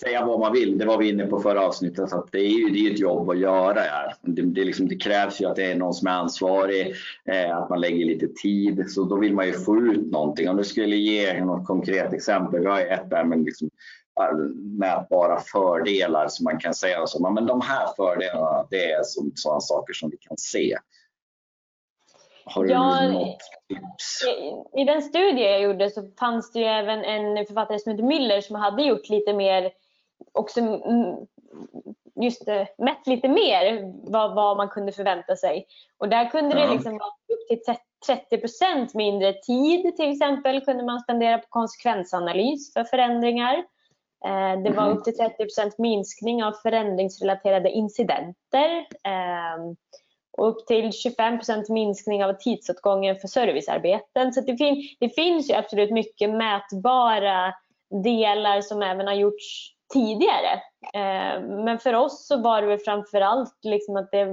säga 0.00 0.24
vad 0.24 0.40
man 0.40 0.52
vill, 0.52 0.78
det 0.78 0.86
var 0.86 0.98
vi 0.98 1.08
inne 1.08 1.26
på 1.26 1.40
förra 1.40 1.66
avsnittet, 1.66 2.10
så 2.10 2.18
att 2.18 2.32
det 2.32 2.38
är 2.38 2.50
ju 2.50 2.70
det 2.70 2.78
är 2.78 2.92
ett 2.92 3.00
jobb 3.00 3.30
att 3.30 3.38
göra. 3.38 3.80
Här. 3.80 4.14
Det, 4.22 4.42
det, 4.42 4.64
liksom, 4.64 4.88
det 4.88 4.96
krävs 4.96 5.40
ju 5.40 5.46
att 5.46 5.56
det 5.56 5.72
är 5.72 5.76
någon 5.76 5.94
som 5.94 6.08
är 6.08 6.12
ansvarig, 6.12 6.94
eh, 7.24 7.56
att 7.56 7.70
man 7.70 7.80
lägger 7.80 8.06
lite 8.06 8.28
tid, 8.28 8.84
så 8.88 9.04
då 9.04 9.16
vill 9.16 9.34
man 9.34 9.46
ju 9.46 9.52
få 9.52 9.76
ut 9.76 10.12
någonting. 10.12 10.48
Om 10.48 10.56
du 10.56 10.64
skulle 10.64 10.96
ge 10.96 11.44
något 11.44 11.66
konkret 11.66 12.12
exempel, 12.12 12.60
vi 12.60 12.66
har 12.66 12.80
ju 12.80 12.86
ett 12.86 13.10
där 13.10 13.24
med 13.24 13.44
liksom, 13.44 13.70
mätbara 14.78 15.40
fördelar 15.40 16.28
som 16.28 16.44
man 16.44 16.58
kan 16.58 16.74
säga. 16.74 17.06
Så, 17.06 17.30
men 17.30 17.46
de 17.46 17.60
här 17.60 17.86
fördelarna, 17.96 18.66
det 18.70 18.92
är 18.92 19.02
sådana 19.34 19.60
saker 19.60 19.94
som 19.94 20.10
vi 20.10 20.16
kan 20.16 20.36
se. 20.36 20.76
Har 22.44 22.66
ja, 22.66 23.08
något 23.08 23.38
tips? 23.68 24.24
I, 24.26 24.80
I 24.80 24.84
den 24.84 25.02
studie 25.02 25.42
jag 25.42 25.62
gjorde 25.62 25.90
så 25.90 26.08
fanns 26.18 26.52
det 26.52 26.58
ju 26.58 26.64
även 26.64 27.04
en 27.04 27.46
författare 27.46 27.78
som 27.78 27.92
heter 27.92 28.04
Müller 28.04 28.40
som 28.40 28.56
hade 28.56 28.82
gjort 28.82 29.08
lite 29.08 29.32
mer, 29.32 29.70
också 30.32 30.60
just 32.20 32.46
mätt 32.78 33.06
lite 33.06 33.28
mer 33.28 33.92
vad, 34.10 34.34
vad 34.34 34.56
man 34.56 34.68
kunde 34.68 34.92
förvänta 34.92 35.36
sig. 35.36 35.66
Och 35.98 36.08
där 36.08 36.30
kunde 36.30 36.58
ja. 36.58 36.66
det 36.66 36.72
liksom 36.72 36.98
vara 36.98 37.08
upp 37.08 37.48
till 37.48 37.74
30 38.06 38.38
procent 38.38 38.94
mindre 38.94 39.32
tid 39.32 39.96
till 39.96 40.10
exempel 40.10 40.64
kunde 40.64 40.84
man 40.84 41.00
spendera 41.00 41.38
på 41.38 41.46
konsekvensanalys 41.48 42.72
för 42.72 42.84
förändringar. 42.84 43.64
Eh, 44.26 44.62
det 44.62 44.70
var 44.70 44.88
mhm. 44.88 44.98
upp 44.98 45.04
till 45.04 45.14
30% 45.14 45.72
minskning 45.78 46.44
av 46.44 46.52
förändringsrelaterade 46.52 47.70
incidenter 47.70 48.86
ehm, 49.02 49.76
och 50.36 50.48
upp 50.48 50.66
till 50.66 50.90
25% 50.90 51.72
minskning 51.72 52.24
av 52.24 52.32
tidsåtgången 52.32 53.16
för 53.16 53.28
servicearbeten. 53.28 54.32
Så 54.32 54.40
det, 54.40 54.56
fin 54.56 54.88
det 55.00 55.08
finns 55.08 55.50
ju 55.50 55.54
absolut 55.54 55.90
mycket 55.90 56.30
mätbara 56.30 57.54
delar 58.04 58.60
som 58.60 58.82
även 58.82 59.06
har 59.06 59.14
gjorts 59.14 59.74
tidigare. 59.92 60.60
Ehm, 60.94 61.64
men 61.64 61.78
för 61.78 61.94
oss 61.94 62.26
så 62.26 62.42
var 62.42 62.62
det 62.62 62.78
framförallt 62.78 63.58
liksom 63.62 63.96
att 63.96 64.10
det, 64.10 64.24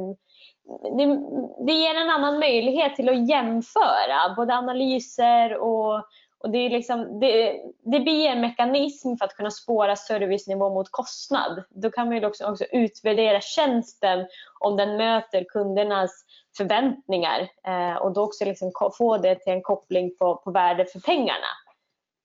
det, 0.98 1.20
det 1.66 1.74
ger 1.74 1.96
en 1.96 2.10
annan 2.10 2.40
möjlighet 2.40 2.96
till 2.96 3.10
att 3.10 3.30
jämföra 3.30 4.36
både 4.36 4.54
analyser 4.54 5.58
och 5.58 6.04
och 6.44 6.52
det, 6.52 6.58
är 6.58 6.70
liksom, 6.70 7.20
det, 7.20 7.62
det 7.84 8.00
blir 8.00 8.28
en 8.28 8.42
mekanism 8.42 9.16
för 9.16 9.26
att 9.26 9.36
kunna 9.36 9.52
spåra 9.52 9.96
servicenivå 9.96 10.74
mot 10.74 10.92
kostnad. 10.92 11.64
Då 11.70 11.90
kan 11.90 12.08
man 12.08 12.18
ju 12.18 12.26
också, 12.26 12.46
också 12.46 12.66
utvärdera 12.66 13.42
tjänsten 13.42 14.28
om 14.60 14.78
den 14.78 14.98
möter 14.98 15.44
kundernas 15.44 16.26
förväntningar 16.58 17.40
eh, 17.68 17.96
och 17.96 18.14
då 18.14 18.22
också 18.22 18.46
liksom 18.46 18.72
få 18.98 19.18
det 19.18 19.36
till 19.36 19.54
en 19.54 19.62
koppling 19.62 20.16
på, 20.18 20.36
på 20.36 20.52
värde 20.52 20.86
för 20.86 21.00
pengarna. 21.00 21.52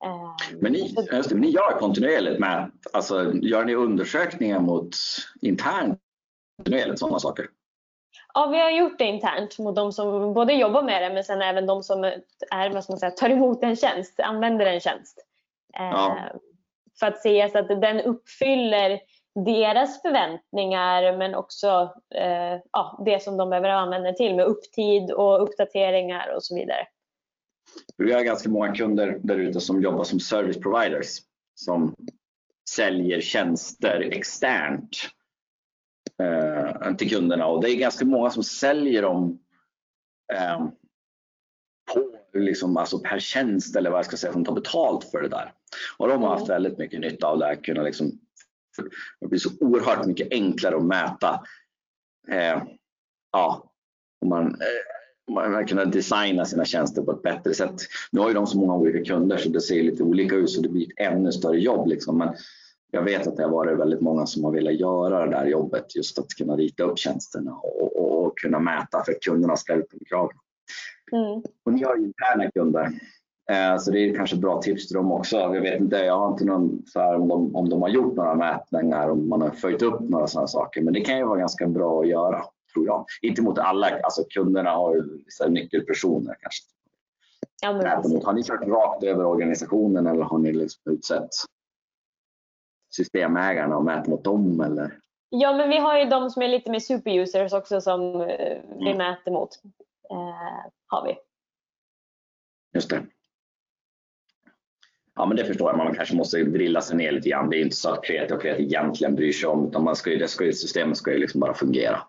Eh, 0.04 0.56
men 0.60 0.72
ni, 0.72 0.94
just 1.12 1.28
det, 1.28 1.34
ni 1.34 1.50
gör 1.50 1.78
kontinuerligt 1.78 2.40
med, 2.40 2.70
alltså 2.92 3.32
gör 3.34 3.64
ni 3.64 3.74
undersökningar 3.74 4.60
mot 4.60 4.96
internt 5.40 6.00
kontinuerligt 6.56 6.98
sådana 6.98 7.18
saker? 7.18 7.46
Ja, 8.34 8.46
vi 8.46 8.58
har 8.58 8.70
gjort 8.70 8.98
det 8.98 9.04
internt 9.04 9.58
mot 9.58 9.76
de 9.76 9.92
som 9.92 10.34
både 10.34 10.52
jobbar 10.52 10.82
med 10.82 11.02
det 11.02 11.14
men 11.14 11.24
sen 11.24 11.42
även 11.42 11.66
de 11.66 11.82
som 11.82 12.04
är, 12.04 12.70
vad 12.70 12.84
man 12.88 12.98
säga, 12.98 13.10
tar 13.10 13.30
emot 13.30 13.62
en 13.62 13.76
tjänst, 13.76 14.20
använder 14.20 14.66
en 14.66 14.80
tjänst. 14.80 15.26
Ja. 15.72 16.06
Eh, 16.06 16.36
för 17.00 17.06
att 17.06 17.22
se 17.22 17.48
så 17.52 17.58
att 17.58 17.68
den 17.68 18.00
uppfyller 18.00 19.00
deras 19.44 20.02
förväntningar 20.02 21.16
men 21.16 21.34
också 21.34 21.94
eh, 22.14 22.60
ja, 22.72 23.02
det 23.06 23.22
som 23.22 23.36
de 23.36 23.50
behöver 23.50 23.68
använda 23.68 24.12
till 24.12 24.34
med 24.34 24.44
upptid 24.44 25.10
och 25.10 25.42
uppdateringar 25.42 26.34
och 26.34 26.44
så 26.44 26.54
vidare. 26.54 26.86
Vi 27.96 28.12
har 28.12 28.22
ganska 28.22 28.48
många 28.48 28.74
kunder 28.74 29.18
där 29.22 29.36
ute 29.36 29.60
som 29.60 29.82
jobbar 29.82 30.04
som 30.04 30.20
service 30.20 30.60
providers 30.60 31.18
som 31.54 31.94
säljer 32.70 33.20
tjänster 33.20 34.00
externt 34.12 34.96
eh, 36.22 36.94
till 36.96 37.10
kunderna 37.10 37.46
och 37.46 37.62
det 37.62 37.70
är 37.70 37.76
ganska 37.76 38.04
många 38.04 38.30
som 38.30 38.42
säljer 38.42 39.02
dem 39.02 39.38
eh, 40.32 40.66
på 41.94 42.16
liksom, 42.38 42.76
alltså 42.76 42.98
per 42.98 43.18
tjänst 43.18 43.76
eller 43.76 43.90
vad 43.90 43.98
jag 43.98 44.06
ska 44.06 44.16
säga, 44.16 44.32
som 44.32 44.44
tar 44.44 44.54
betalt 44.54 45.10
för 45.10 45.22
det 45.22 45.28
där. 45.28 45.52
Och 45.96 46.08
de 46.08 46.22
har 46.22 46.28
haft 46.28 46.48
mm. 46.48 46.54
väldigt 46.54 46.78
mycket 46.78 47.00
nytta 47.00 47.26
av 47.26 47.38
det 47.38 47.44
här, 47.44 47.54
kunna 47.54 47.82
liksom, 47.82 48.12
det 49.20 49.26
blir 49.26 49.38
så 49.38 49.50
oerhört 49.60 50.06
mycket 50.06 50.28
enklare 50.30 50.76
att 50.76 50.84
mäta. 50.84 51.40
Eh, 52.28 52.62
ja, 53.32 53.72
om 54.22 54.28
man, 54.28 54.46
eh, 54.46 55.34
man 55.34 55.66
kunna 55.66 55.84
designa 55.84 56.44
sina 56.44 56.64
tjänster 56.64 57.02
på 57.02 57.12
ett 57.12 57.22
bättre 57.22 57.54
sätt. 57.54 57.74
Nu 58.12 58.20
har 58.20 58.28
ju 58.28 58.34
de 58.34 58.46
så 58.46 58.58
många 58.58 58.74
olika 58.74 59.04
kunder 59.04 59.36
så 59.36 59.48
det 59.48 59.60
ser 59.60 59.82
lite 59.82 60.02
olika 60.02 60.34
ut 60.36 60.50
så 60.50 60.60
det 60.60 60.68
blir 60.68 60.86
ett 60.86 61.12
ännu 61.12 61.32
större 61.32 61.60
jobb. 61.60 61.88
Liksom. 61.88 62.18
Men 62.18 62.34
jag 62.96 63.02
vet 63.02 63.26
att 63.26 63.36
det 63.36 63.42
har 63.42 63.50
varit 63.50 63.78
väldigt 63.78 64.00
många 64.00 64.26
som 64.26 64.44
har 64.44 64.52
velat 64.52 64.80
göra 64.80 65.26
det 65.26 65.30
där 65.30 65.46
jobbet, 65.46 65.96
just 65.96 66.18
att 66.18 66.28
kunna 66.28 66.56
rita 66.56 66.82
upp 66.82 66.98
tjänsterna 66.98 67.52
och, 67.52 67.96
och, 67.96 68.24
och 68.24 68.38
kunna 68.38 68.58
mäta 68.58 69.02
för 69.04 69.14
kunderna 69.20 69.56
ställer 69.56 69.84
krav. 70.08 70.30
Mm. 71.12 71.42
Och 71.64 71.72
ni 71.72 71.84
har 71.84 71.96
ju 71.96 72.04
interna 72.04 72.50
kunder. 72.50 72.92
Eh, 73.50 73.78
så 73.78 73.90
det 73.90 73.98
är 73.98 74.14
kanske 74.14 74.36
ett 74.36 74.42
bra 74.42 74.62
tips 74.62 74.88
till 74.88 74.96
dem 74.96 75.12
också. 75.12 75.36
Jag 75.36 75.60
vet 75.60 75.80
inte, 75.80 75.96
jag 75.96 76.18
har 76.18 76.32
inte 76.32 76.44
någon 76.44 76.82
så 76.86 77.00
här, 77.00 77.14
om, 77.14 77.28
de, 77.28 77.56
om 77.56 77.68
de 77.68 77.82
har 77.82 77.88
gjort 77.88 78.16
några 78.16 78.34
mätningar, 78.34 79.10
om 79.10 79.28
man 79.28 79.42
har 79.42 79.50
följt 79.50 79.82
upp 79.82 80.00
några 80.00 80.26
sådana 80.26 80.46
saker. 80.48 80.82
Men 80.82 80.94
det 80.94 81.00
kan 81.00 81.18
ju 81.18 81.24
vara 81.24 81.38
ganska 81.38 81.66
bra 81.66 82.00
att 82.00 82.08
göra, 82.08 82.44
tror 82.72 82.86
jag. 82.86 83.04
Inte 83.22 83.42
mot 83.42 83.58
alla, 83.58 84.00
alltså 84.02 84.24
kunderna 84.30 84.70
har 84.70 84.94
ju 84.94 85.24
vissa 85.24 85.48
nyckelpersoner 85.48 86.36
kanske. 86.40 86.62
Ja, 87.62 87.72
men... 87.72 88.22
Har 88.24 88.32
ni 88.32 88.42
kört 88.42 88.68
rakt 88.68 89.02
över 89.02 89.24
organisationen 89.24 90.06
eller 90.06 90.22
har 90.22 90.38
ni 90.38 90.52
liksom 90.52 90.92
utsett 90.92 91.30
systemägarna 92.96 93.76
och 93.76 93.84
mätt 93.84 94.06
mot 94.06 94.24
dem? 94.24 94.60
Eller? 94.60 94.98
Ja, 95.28 95.52
men 95.56 95.68
vi 95.68 95.78
har 95.78 95.98
ju 95.98 96.04
de 96.04 96.30
som 96.30 96.42
är 96.42 96.48
lite 96.48 96.70
mer 96.70 96.80
superusers 96.80 97.52
också 97.52 97.80
som 97.80 98.20
eh, 98.20 98.58
vi 98.78 98.90
mm. 98.90 98.98
mäter 98.98 99.30
mot. 99.30 99.50
Eh, 100.10 100.70
har 100.86 101.04
vi. 101.06 101.16
Just 102.74 102.90
det. 102.90 103.02
Ja, 105.14 105.26
men 105.26 105.36
det 105.36 105.44
förstår 105.44 105.70
jag. 105.70 105.78
Man 105.78 105.94
kanske 105.94 106.16
måste 106.16 106.44
drilla 106.44 106.80
sig 106.80 106.96
ner 106.96 107.12
lite 107.12 107.28
grann. 107.28 107.50
Det 107.50 107.56
är 107.56 107.62
inte 107.62 107.76
så 107.76 107.90
att 107.90 108.04
kreativ 108.04 108.36
och 108.36 108.42
kreativ 108.42 108.66
egentligen 108.66 109.14
bryr 109.14 109.32
sig 109.32 109.48
om, 109.48 109.68
utan 109.68 109.84
man 109.84 109.96
ska 109.96 110.10
ju, 110.10 110.16
det 110.16 110.28
ska 110.28 110.44
ju, 110.44 110.52
systemet 110.52 110.96
ska 110.96 111.12
ju 111.12 111.18
liksom 111.18 111.40
bara 111.40 111.54
fungera. 111.54 112.02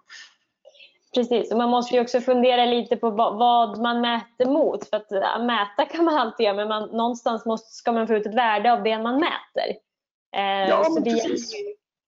Precis, 1.16 1.52
och 1.52 1.58
man 1.58 1.70
måste 1.70 1.96
ju 1.96 2.02
också 2.02 2.22
fundera 2.22 2.66
lite 2.66 2.98
på 2.98 3.10
vad 3.10 3.80
man 3.80 4.02
mäter 4.02 4.46
mot. 4.46 4.90
För 4.90 4.98
att 4.98 5.46
mäta 5.46 5.86
kan 5.86 6.06
man 6.06 6.18
alltid 6.18 6.44
göra, 6.44 6.56
men 6.56 6.68
man, 6.68 6.90
någonstans 6.90 7.46
måste, 7.46 7.74
ska 7.74 7.92
man 7.92 8.08
få 8.08 8.14
ut 8.14 8.26
ett 8.26 8.36
värde 8.36 8.74
av 8.74 8.84
det 8.84 9.00
man 9.00 9.16
mäter. 9.16 9.87
Eh, 10.36 10.70
ja, 10.70 10.84
så 10.84 11.00
det 11.00 11.10
gäller 11.10 11.38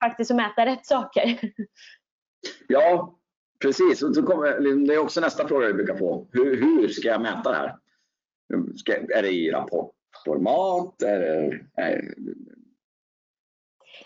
faktiskt 0.04 0.32
att 0.32 0.38
mäta 0.38 0.66
rätt 0.66 0.86
saker. 0.86 1.40
Ja, 2.68 3.16
precis. 3.62 4.04
Och 4.04 4.16
så 4.16 4.24
kommer, 4.24 4.88
det 4.88 4.94
är 4.94 4.98
också 4.98 5.22
nästa 5.22 5.48
fråga 5.48 5.68
vi 5.68 5.74
brukar 5.74 5.98
få. 5.98 6.28
Hur, 6.32 6.56
hur 6.56 6.88
ska 6.88 7.08
jag 7.08 7.22
mäta 7.22 7.52
det 7.52 7.58
här? 7.58 7.76
Ska, 8.76 8.94
är 8.94 9.22
det 9.22 9.32
i 9.32 9.52
rapport? 9.52 9.94
format? 10.26 11.02
Är 11.02 11.20
det, 11.20 11.60
är, 11.76 12.16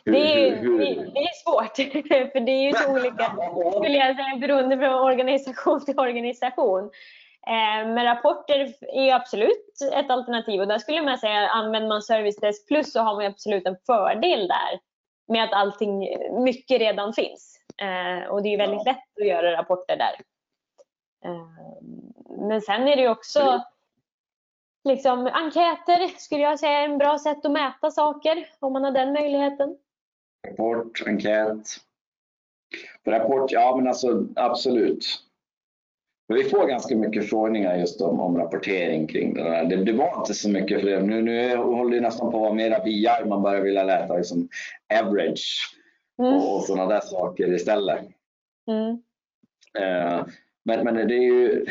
hur, 0.05 0.13
det, 0.13 0.47
är, 0.47 0.55
hur, 0.55 0.79
det, 0.79 0.85
det, 0.85 1.19
är 1.19 1.43
svårt, 1.43 1.75
för 2.31 2.39
det 2.39 2.51
är 2.51 2.67
ju 2.67 2.73
så 2.73 2.91
olika 2.99 3.35
skulle 3.71 3.97
jag 3.97 4.15
säga, 4.15 4.37
beroende 4.41 4.77
på 4.77 4.85
organisation 4.85 5.85
till 5.85 5.99
organisation. 5.99 6.91
Eh, 7.47 7.87
men 7.87 8.05
rapporter 8.05 8.73
är 8.81 9.13
absolut 9.13 9.77
ett 9.93 10.09
alternativ 10.09 10.61
och 10.61 10.67
där 10.67 10.77
skulle 10.77 11.01
man 11.01 11.17
säga 11.17 11.49
använder 11.49 11.89
man 11.89 12.01
Service 12.01 12.35
Desk 12.35 12.67
Plus 12.67 12.91
så 12.91 12.99
har 12.99 13.15
man 13.15 13.25
absolut 13.25 13.65
en 13.65 13.77
fördel 13.85 14.47
där 14.47 14.79
med 15.27 15.43
att 15.43 15.53
allting, 15.53 15.99
mycket 16.43 16.79
redan 16.79 17.13
finns. 17.13 17.59
Eh, 17.77 18.29
och 18.29 18.43
det 18.43 18.53
är 18.53 18.57
väldigt 18.57 18.85
lätt 18.85 19.19
att 19.21 19.27
göra 19.27 19.57
rapporter 19.57 19.97
där. 19.97 20.19
Eh, 21.25 21.47
men 22.37 22.61
sen 22.61 22.87
är 22.87 22.95
det 22.95 23.09
också 23.09 23.63
liksom, 24.83 25.29
enkäter 25.33 26.07
skulle 26.07 26.41
jag 26.41 26.59
säga 26.59 26.79
är 26.79 26.85
en 26.85 26.97
bra 26.97 27.19
sätt 27.19 27.45
att 27.45 27.51
mäta 27.51 27.91
saker 27.91 28.49
om 28.59 28.73
man 28.73 28.83
har 28.83 28.91
den 28.91 29.13
möjligheten. 29.13 29.77
Rapport, 30.47 31.03
enkät. 31.07 31.67
Rapport, 33.05 33.51
ja 33.51 33.75
men 33.75 33.87
alltså 33.87 34.27
absolut. 34.35 35.05
Vi 36.27 36.43
får 36.43 36.67
ganska 36.67 36.95
mycket 36.95 37.29
frågningar 37.29 37.77
just 37.77 38.01
om, 38.01 38.19
om 38.19 38.37
rapportering 38.37 39.07
kring 39.07 39.33
det 39.33 39.43
där. 39.43 39.65
Det, 39.65 39.75
det 39.83 39.93
var 39.93 40.17
inte 40.17 40.33
så 40.33 40.49
mycket 40.49 40.81
för 40.81 40.89
det. 40.89 41.01
Nu, 41.01 41.21
nu 41.21 41.55
håller 41.55 41.95
det 41.95 42.01
nästan 42.01 42.31
på 42.31 42.37
att 42.37 42.41
vara 42.41 42.53
mera 42.53 42.83
BI. 42.83 43.07
Man 43.25 43.41
börjar 43.41 43.61
vilja 43.61 43.83
läsa 43.83 44.17
liksom 44.17 44.49
average 44.99 45.77
mm. 46.19 46.33
och, 46.33 46.55
och 46.55 46.63
sådana 46.63 46.93
där 46.93 47.01
saker 47.01 47.53
istället. 47.53 47.99
Mm. 48.71 48.91
Uh, 49.79 50.25
men, 50.65 50.83
men 50.83 50.95
det 50.95 51.15
är 51.15 51.23
ju... 51.23 51.65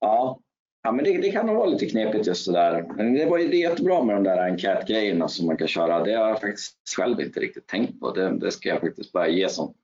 Ja, 0.00 0.38
Ja, 0.84 0.92
men 0.92 1.04
det, 1.04 1.18
det 1.18 1.32
kan 1.32 1.46
nog 1.46 1.56
vara 1.56 1.66
lite 1.66 1.86
knepigt 1.86 2.26
just 2.26 2.46
det 2.46 2.52
där. 2.52 2.82
Men 2.96 3.14
det 3.14 3.26
var 3.26 3.38
det 3.38 3.56
jättebra 3.56 4.04
med 4.04 4.16
de 4.16 4.22
där 4.24 4.48
enkätgrejerna 4.48 5.28
som 5.28 5.46
man 5.46 5.56
kan 5.56 5.68
köra. 5.68 6.04
Det 6.04 6.12
har 6.12 6.28
jag 6.28 6.40
faktiskt 6.40 6.76
själv 6.96 7.20
inte 7.20 7.40
riktigt 7.40 7.66
tänkt 7.66 8.00
på. 8.00 8.10
Det, 8.10 8.38
det 8.38 8.50
ska 8.50 8.68
jag 8.68 8.80
faktiskt 8.80 9.12
börja 9.12 9.28
ge 9.28 9.48
som, 9.48 9.74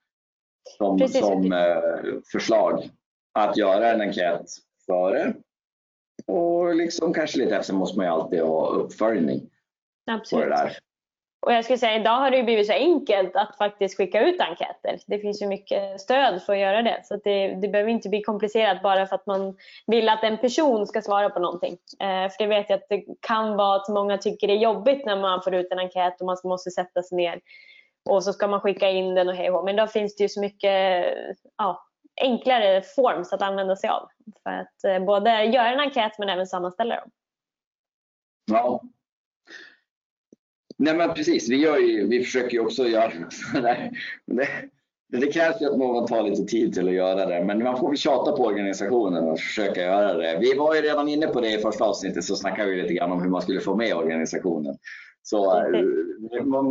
som, 0.76 1.08
som 1.08 1.52
eh, 1.52 1.76
förslag. 2.32 2.90
Att 3.32 3.56
göra 3.56 3.90
en 3.90 4.00
enkät 4.00 4.46
före 4.86 5.34
och 6.26 6.74
liksom 6.74 7.14
kanske 7.14 7.38
lite 7.38 7.56
efter 7.56 7.74
måste 7.74 7.96
man 7.96 8.06
ju 8.06 8.12
alltid 8.12 8.40
ha 8.40 8.68
uppföljning. 8.68 9.50
Absolut. 10.10 10.44
På 10.44 10.50
det 10.50 10.56
där. 10.56 10.78
Och 11.46 11.52
jag 11.52 11.64
skulle 11.64 11.78
säga 11.78 12.00
idag 12.00 12.16
har 12.16 12.30
det 12.30 12.42
blivit 12.42 12.66
så 12.66 12.72
enkelt 12.72 13.36
att 13.36 13.56
faktiskt 13.56 13.96
skicka 13.96 14.26
ut 14.26 14.40
enkäter. 14.40 14.98
Det 15.06 15.18
finns 15.18 15.42
ju 15.42 15.46
mycket 15.46 16.00
stöd 16.00 16.42
för 16.42 16.52
att 16.52 16.58
göra 16.58 16.82
det. 16.82 17.00
Så 17.04 17.16
det, 17.24 17.48
det 17.48 17.68
behöver 17.68 17.90
inte 17.90 18.08
bli 18.08 18.22
komplicerat 18.22 18.82
bara 18.82 19.06
för 19.06 19.14
att 19.14 19.26
man 19.26 19.56
vill 19.86 20.08
att 20.08 20.24
en 20.24 20.38
person 20.38 20.86
ska 20.86 21.02
svara 21.02 21.30
på 21.30 21.40
någonting. 21.40 21.78
Eh, 22.00 22.30
för 22.30 22.38
det 22.38 22.46
vet 22.46 22.70
jag 22.70 22.76
att 22.76 22.88
det 22.88 23.04
kan 23.20 23.56
vara 23.56 23.76
att 23.76 23.88
många 23.88 24.18
tycker 24.18 24.46
det 24.46 24.52
är 24.52 24.58
jobbigt 24.58 25.06
när 25.06 25.20
man 25.20 25.42
får 25.42 25.54
ut 25.54 25.72
en 25.72 25.78
enkät 25.78 26.20
och 26.20 26.26
man 26.26 26.36
måste 26.44 26.70
sätta 26.70 27.02
sig 27.02 27.16
ner 27.16 27.40
och 28.08 28.24
så 28.24 28.32
ska 28.32 28.48
man 28.48 28.60
skicka 28.60 28.90
in 28.90 29.14
den 29.14 29.28
och 29.28 29.34
hej 29.34 29.50
och 29.50 29.64
Men 29.64 29.76
då 29.76 29.86
finns 29.86 30.16
det 30.16 30.22
ju 30.22 30.28
så 30.28 30.40
mycket 30.40 31.04
ja, 31.56 31.86
enklare 32.20 32.82
forms 32.82 33.32
att 33.32 33.42
använda 33.42 33.76
sig 33.76 33.90
av. 33.90 34.08
För 34.42 34.50
att 34.50 34.84
eh, 34.84 35.04
både 35.04 35.44
göra 35.44 35.72
en 35.72 35.80
enkät 35.80 36.18
men 36.18 36.28
även 36.28 36.46
sammanställa 36.46 36.96
dem. 36.96 37.10
Ja, 38.50 38.82
Nej 40.78 40.94
men 40.94 41.14
precis, 41.14 41.48
vi, 41.48 41.56
gör 41.56 41.78
ju, 41.78 42.08
vi 42.08 42.24
försöker 42.24 42.52
ju 42.52 42.60
också 42.60 42.88
göra 42.88 43.12
sådär. 43.52 43.90
Det, 44.26 44.48
det 45.18 45.32
krävs 45.32 45.62
ju 45.62 45.66
att 45.66 45.78
någon 45.78 46.06
tar 46.06 46.22
lite 46.22 46.44
tid 46.44 46.74
till 46.74 46.88
att 46.88 46.94
göra 46.94 47.26
det, 47.26 47.44
men 47.44 47.62
man 47.62 47.78
får 47.78 47.88
väl 47.88 47.96
tjata 47.96 48.32
på 48.32 48.44
organisationen 48.44 49.24
och 49.24 49.40
försöka 49.40 49.80
göra 49.80 50.12
det. 50.12 50.38
Vi 50.40 50.54
var 50.54 50.74
ju 50.74 50.80
redan 50.80 51.08
inne 51.08 51.26
på 51.26 51.40
det 51.40 51.54
i 51.54 51.58
första 51.58 51.84
avsnittet 51.84 52.24
så 52.24 52.36
snackade 52.36 52.70
vi 52.70 52.82
lite 52.82 52.94
grann 52.94 53.12
om 53.12 53.22
hur 53.22 53.30
man 53.30 53.42
skulle 53.42 53.60
få 53.60 53.76
med 53.76 53.94
organisationen. 53.94 54.76
Så 55.22 55.58
eh, 55.60 55.84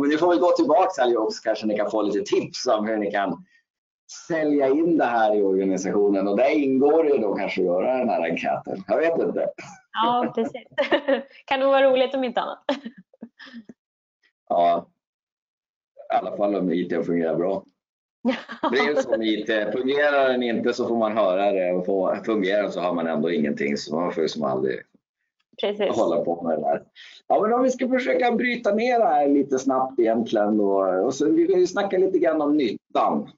ni 0.08 0.16
får 0.16 0.28
väl 0.28 0.38
gå 0.38 0.50
tillbaka 0.50 1.02
allihop 1.02 1.32
så 1.32 1.42
kanske 1.42 1.66
ni 1.66 1.76
kan 1.76 1.90
få 1.90 2.02
lite 2.02 2.20
tips 2.20 2.66
om 2.66 2.86
hur 2.86 2.96
ni 2.96 3.10
kan 3.10 3.44
sälja 4.28 4.68
in 4.68 4.98
det 4.98 5.04
här 5.04 5.36
i 5.36 5.42
organisationen 5.42 6.28
och 6.28 6.36
där 6.36 6.50
ingår 6.50 7.04
det 7.04 7.18
då 7.18 7.34
kanske 7.34 7.60
att 7.60 7.66
göra 7.66 7.98
den 7.98 8.08
här 8.08 8.30
enkäten. 8.30 8.84
Jag 8.86 8.98
vet 8.98 9.18
inte. 9.18 9.48
Ja, 9.92 10.32
precis. 10.34 10.62
kan 11.44 11.60
nog 11.60 11.68
vara 11.68 11.90
roligt 11.90 12.14
om 12.14 12.24
inte 12.24 12.40
annat 12.40 12.64
ja, 14.48 14.88
i 16.12 16.14
alla 16.14 16.36
fall 16.36 16.54
om 16.54 16.72
IT 16.72 17.06
fungerar 17.06 17.36
bra. 17.36 17.64
Det 18.70 18.78
är 18.78 18.88
ju 18.88 18.96
så 18.96 19.10
med 19.10 19.26
IT, 19.26 19.72
fungerar 19.72 20.28
den 20.28 20.42
inte 20.42 20.72
så 20.72 20.88
får 20.88 20.96
man 20.96 21.16
höra 21.16 21.52
det 21.52 21.72
och 21.72 22.26
fungerar 22.26 22.62
den 22.62 22.72
så 22.72 22.80
har 22.80 22.94
man 22.94 23.06
ändå 23.06 23.30
ingenting 23.30 23.76
så 23.76 23.94
man 23.96 24.12
får 24.12 24.22
ju 24.22 24.28
som 24.28 24.42
aldrig 24.42 24.82
Precis. 25.60 25.96
hålla 25.96 26.24
på 26.24 26.42
med 26.42 26.58
det 26.58 26.62
där. 26.62 26.82
Ja, 27.26 27.42
men 27.42 27.52
om 27.52 27.62
vi 27.62 27.70
ska 27.70 27.88
försöka 27.88 28.32
bryta 28.32 28.74
ner 28.74 28.98
det 28.98 29.04
här 29.04 29.28
lite 29.28 29.58
snabbt 29.58 30.00
egentligen 30.00 30.58
då. 30.58 30.84
och 31.04 31.14
så 31.14 31.30
vi 31.30 31.46
vill 31.46 31.68
snacka 31.68 31.98
lite 31.98 32.18
grann 32.18 32.42
om 32.42 32.56
nyttan. 32.56 33.30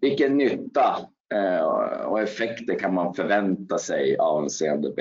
Vilken 0.00 0.36
nytta 0.36 0.96
eh, 1.34 1.62
och 2.06 2.20
effekter 2.20 2.78
kan 2.78 2.94
man 2.94 3.14
förvänta 3.14 3.78
sig 3.78 4.16
av 4.16 4.42
en 4.42 4.50
CMDB? 4.50 5.00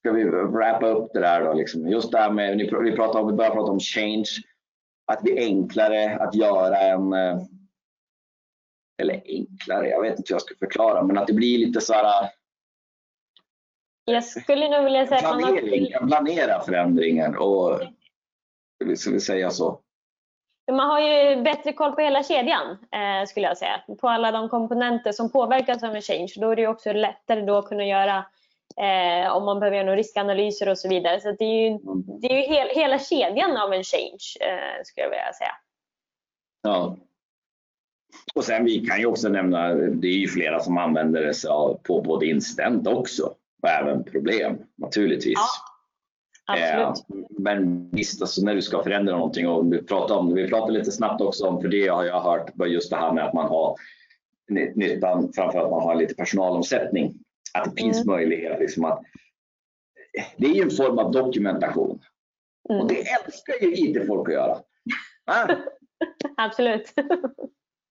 ska 0.00 0.12
vi 0.12 0.24
wrappa 0.24 0.86
upp 0.86 1.12
det 1.12 1.20
där 1.20 1.44
då. 1.44 1.52
Liksom. 1.52 1.88
Just 1.88 2.12
det 2.12 2.18
här 2.18 2.30
med, 2.30 2.56
vi, 2.82 2.92
pratar 2.96 3.20
om, 3.20 3.26
vi 3.26 3.32
börjar 3.32 3.50
prata 3.50 3.72
om 3.72 3.80
change. 3.80 4.28
Att 5.06 5.20
det 5.24 5.38
är 5.38 5.44
enklare 5.44 6.16
att 6.16 6.34
göra 6.34 6.78
en, 6.78 7.12
eh, 7.12 7.42
eller 9.02 9.22
enklare, 9.24 9.88
jag 9.88 10.02
vet 10.02 10.18
inte 10.18 10.32
hur 10.32 10.34
jag 10.34 10.42
ska 10.42 10.54
förklara, 10.58 11.02
men 11.02 11.18
att 11.18 11.26
det 11.26 11.32
blir 11.32 11.58
lite 11.58 11.80
så 11.80 11.92
här 11.92 12.30
jag 14.12 14.24
skulle 14.24 14.68
nog 14.68 14.84
vilja 14.84 15.06
säga 15.06 15.18
att 15.18 15.24
man 15.24 15.44
har... 15.44 15.50
planering, 15.50 16.08
planera 16.08 16.60
förändringar 16.60 17.36
och 17.36 17.80
ska 18.96 19.10
vi 19.10 19.20
säga 19.20 19.50
så. 19.50 19.80
Man 20.72 20.90
har 20.90 21.00
ju 21.00 21.42
bättre 21.42 21.72
koll 21.72 21.92
på 21.92 22.00
hela 22.00 22.22
kedjan 22.22 22.70
eh, 22.70 23.26
skulle 23.26 23.46
jag 23.46 23.58
säga. 23.58 23.80
På 24.00 24.08
alla 24.08 24.32
de 24.32 24.48
komponenter 24.48 25.12
som 25.12 25.32
påverkas 25.32 25.82
av 25.82 25.94
en 25.94 26.02
change. 26.02 26.32
Då 26.36 26.50
är 26.50 26.56
det 26.56 26.66
också 26.66 26.92
lättare 26.92 27.40
då 27.40 27.56
att 27.56 27.68
kunna 27.68 27.84
göra 27.86 28.24
eh, 28.76 29.36
om 29.36 29.44
man 29.44 29.60
behöver 29.60 29.76
göra 29.76 29.86
några 29.86 29.98
riskanalyser 29.98 30.68
och 30.68 30.78
så 30.78 30.88
vidare. 30.88 31.20
Så 31.20 31.32
det 31.32 31.44
är 31.44 31.70
ju, 31.70 31.78
det 32.20 32.26
är 32.26 32.36
ju 32.36 32.54
hel, 32.54 32.68
hela 32.68 32.98
kedjan 32.98 33.56
av 33.56 33.72
en 33.72 33.84
change 33.84 34.24
eh, 34.40 34.84
skulle 34.84 35.04
jag 35.04 35.10
vilja 35.10 35.32
säga. 35.32 35.54
Ja. 36.62 36.96
Och 38.34 38.44
sen 38.44 38.64
vi 38.64 38.86
kan 38.86 39.00
ju 39.00 39.06
också 39.06 39.28
nämna, 39.28 39.68
det 39.74 40.08
är 40.08 40.18
ju 40.18 40.28
flera 40.28 40.60
som 40.60 40.78
använder 40.78 41.22
det 41.22 41.48
på 41.82 42.00
både 42.00 42.26
incident 42.26 42.86
också 42.86 43.34
och 43.62 43.68
även 43.68 44.04
problem 44.04 44.58
naturligtvis. 44.76 45.34
Ja. 45.34 45.46
Absolut. 46.52 47.28
Men 47.38 47.90
visst, 47.90 48.22
alltså 48.22 48.44
när 48.44 48.54
du 48.54 48.62
ska 48.62 48.82
förändra 48.82 49.16
någonting 49.16 49.48
och 49.48 49.72
vi 49.72 49.82
pratar 49.82 50.14
om 50.14 50.34
vi 50.34 50.48
pratar 50.48 50.72
lite 50.72 50.92
snabbt 50.92 51.20
också 51.20 51.46
om, 51.46 51.60
för 51.60 51.68
det 51.68 51.88
har 51.88 52.04
jag 52.04 52.20
hört, 52.20 52.52
just 52.66 52.90
det 52.90 52.96
här 52.96 53.12
med 53.12 53.24
att 53.24 53.34
man 53.34 53.48
har 53.48 53.76
nyttan 54.74 55.32
framför 55.32 55.58
att 55.58 55.70
man 55.70 55.82
har 55.82 55.94
lite 55.94 56.14
personalomsättning. 56.14 57.14
Att 57.54 57.64
det 57.64 57.82
finns 57.82 57.96
mm. 57.96 58.06
möjlighet 58.06 58.60
liksom 58.60 58.84
att 58.84 59.02
det 60.36 60.46
är 60.46 60.54
ju 60.54 60.62
en 60.62 60.70
form 60.70 60.98
av 60.98 61.12
dokumentation. 61.12 62.00
Mm. 62.70 62.82
Och 62.82 62.88
det 62.88 62.98
älskar 62.98 63.54
ju 63.62 63.74
IT-folk 63.74 64.28
att 64.28 64.34
göra. 64.34 64.58
Absolut. 66.36 66.92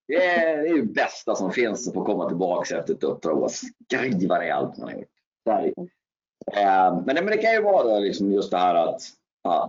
Det 0.08 0.25
är, 0.25 0.58
det 0.58 0.69
är 0.69 0.75
det 0.75 0.93
bästa 0.93 1.36
som 1.36 1.51
finns 1.51 1.88
att 1.88 1.93
få 1.93 2.05
komma 2.05 2.27
tillbaka 2.27 2.77
efter 2.77 2.93
ett 2.93 3.03
uppdrag 3.03 3.43
och 3.43 3.51
skriva 3.51 4.39
ner 4.39 4.51
allt 4.51 4.77
man 4.77 4.89
har 4.89 4.95
gjort. 4.95 5.18
Eh, 5.52 7.04
men, 7.06 7.26
det 7.26 7.38
kan 7.38 7.54
ju 7.54 7.62
vara 7.62 8.00
liksom 8.00 8.32
just 8.32 8.52
det 8.52 8.58
här 8.58 8.76
att, 8.76 9.02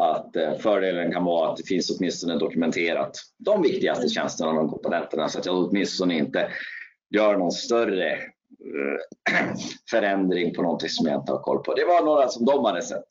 att 0.01 0.37
eh, 0.37 0.55
fördelen 0.55 1.13
kan 1.13 1.25
vara 1.25 1.51
att 1.51 1.57
det 1.57 1.67
finns 1.67 1.99
åtminstone 1.99 2.39
dokumenterat 2.39 3.17
de 3.39 3.63
viktigaste 3.63 4.09
tjänsterna 4.09 4.51
och 4.51 4.57
de 4.57 4.69
komponenterna 4.69 5.29
så 5.29 5.39
att 5.39 5.47
jag 5.47 5.57
åtminstone 5.57 6.15
inte 6.15 6.49
gör 7.15 7.37
någon 7.37 7.53
större 7.53 8.13
eh, 8.13 8.19
förändring 9.91 10.55
på 10.55 10.63
någonting 10.63 10.89
som 10.89 11.07
jag 11.07 11.21
inte 11.21 11.33
har 11.33 11.39
koll 11.39 11.63
på. 11.63 11.75
Det 11.75 11.85
var 11.85 12.05
några 12.05 12.29
som 12.29 12.45
de 12.47 12.65
hade 12.65 12.83
sett. 12.83 13.09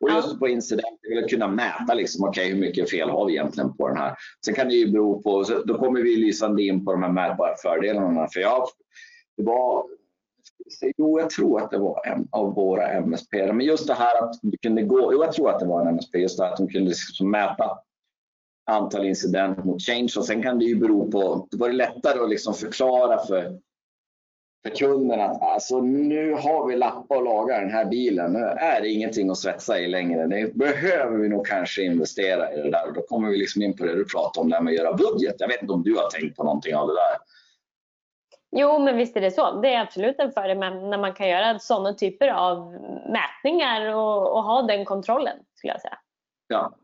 Och 0.00 0.10
just 0.10 0.38
på 0.38 0.48
incidenter, 0.48 1.22
att 1.24 1.30
kunna 1.30 1.48
mäta 1.48 1.94
liksom, 1.94 2.28
okay, 2.28 2.48
hur 2.48 2.60
mycket 2.60 2.90
fel 2.90 3.10
har 3.10 3.26
vi 3.26 3.32
egentligen 3.32 3.76
på 3.76 3.88
den 3.88 3.96
här. 3.96 4.14
Sen 4.44 4.54
kan 4.54 4.68
det 4.68 4.74
ju 4.74 4.92
bero 4.92 5.22
på, 5.22 5.44
då 5.64 5.78
kommer 5.78 6.00
vi 6.00 6.16
lysande 6.16 6.62
in 6.62 6.84
på 6.84 6.92
de 6.92 7.02
här 7.02 7.12
mätbara 7.12 7.54
fördelarna. 7.62 8.28
För 8.32 8.40
jag, 8.40 8.66
det 9.36 9.42
var 9.42 9.84
Jo, 10.96 11.20
jag 11.20 11.30
tror 11.30 11.62
att 11.62 11.70
det 11.70 11.78
var 11.78 12.06
en 12.06 12.28
av 12.30 12.54
våra 12.54 12.92
MSP. 12.92 13.52
Men 13.52 13.60
just 13.60 13.86
det 13.86 13.94
här 13.94 14.22
att 14.24 14.38
du 14.42 14.58
kunde 14.58 14.82
gå, 14.82 15.12
jo, 15.12 15.24
jag 15.24 15.32
tror 15.32 15.50
att 15.50 15.60
det 15.60 15.66
var 15.66 15.80
en 15.80 15.88
MSP, 15.88 16.18
just 16.18 16.38
det 16.38 16.44
här 16.44 16.52
att 16.52 16.58
de 16.58 16.68
kunde 16.68 16.88
liksom 16.88 17.30
mäta 17.30 17.78
antal 18.70 19.06
incident 19.06 19.64
mot 19.64 19.82
change 19.82 20.12
och 20.16 20.24
sen 20.24 20.42
kan 20.42 20.58
det 20.58 20.64
ju 20.64 20.76
bero 20.76 21.10
på, 21.10 21.48
det 21.50 21.56
var 21.56 21.68
lättare 21.68 22.20
att 22.20 22.30
liksom 22.30 22.54
förklara 22.54 23.18
för, 23.26 23.58
för 24.62 24.76
kunden 24.76 25.20
att 25.20 25.42
alltså, 25.42 25.80
nu 25.80 26.32
har 26.32 26.66
vi 26.66 26.76
lappat 26.76 27.18
och 27.18 27.24
lagat 27.24 27.60
den 27.60 27.70
här 27.70 27.84
bilen, 27.84 28.32
nu 28.32 28.38
är 28.38 28.80
det 28.80 28.88
ingenting 28.88 29.30
att 29.30 29.38
svetsa 29.38 29.80
i 29.80 29.88
längre. 29.88 30.26
Nu 30.26 30.52
behöver 30.54 31.18
vi 31.18 31.28
nog 31.28 31.46
kanske 31.46 31.82
investera 31.82 32.52
i 32.52 32.56
det 32.56 32.70
där 32.70 32.88
och 32.88 32.94
då 32.94 33.02
kommer 33.02 33.30
vi 33.30 33.36
liksom 33.36 33.62
in 33.62 33.76
på 33.76 33.84
det 33.84 33.94
du 33.94 34.04
pratade 34.04 34.42
om, 34.42 34.48
det 34.48 34.56
här 34.56 34.62
med 34.62 34.70
att 34.70 34.78
göra 34.78 34.96
budget. 34.96 35.36
Jag 35.38 35.48
vet 35.48 35.62
inte 35.62 35.74
om 35.74 35.82
du 35.82 35.94
har 35.94 36.10
tänkt 36.10 36.36
på 36.36 36.44
någonting 36.44 36.74
av 36.74 36.88
det 36.88 36.94
där? 36.94 37.35
Jo, 38.58 38.78
men 38.78 38.96
visst 38.96 39.16
är 39.16 39.20
det 39.20 39.30
så. 39.30 39.60
Det 39.60 39.74
är 39.74 39.80
absolut 39.80 40.18
en 40.18 40.32
fördel 40.32 40.58
när 40.58 40.98
man 40.98 41.14
kan 41.14 41.28
göra 41.28 41.58
sådana 41.58 41.94
typer 41.94 42.28
av 42.28 42.72
mätningar 43.12 43.94
och, 43.94 44.32
och, 44.36 44.42
ha 44.42 44.62
den 44.62 44.84
kontrollen, 44.84 45.36
skulle 45.54 45.72
jag 45.72 45.80
säga. 45.80 45.98
Ja. 46.48 46.76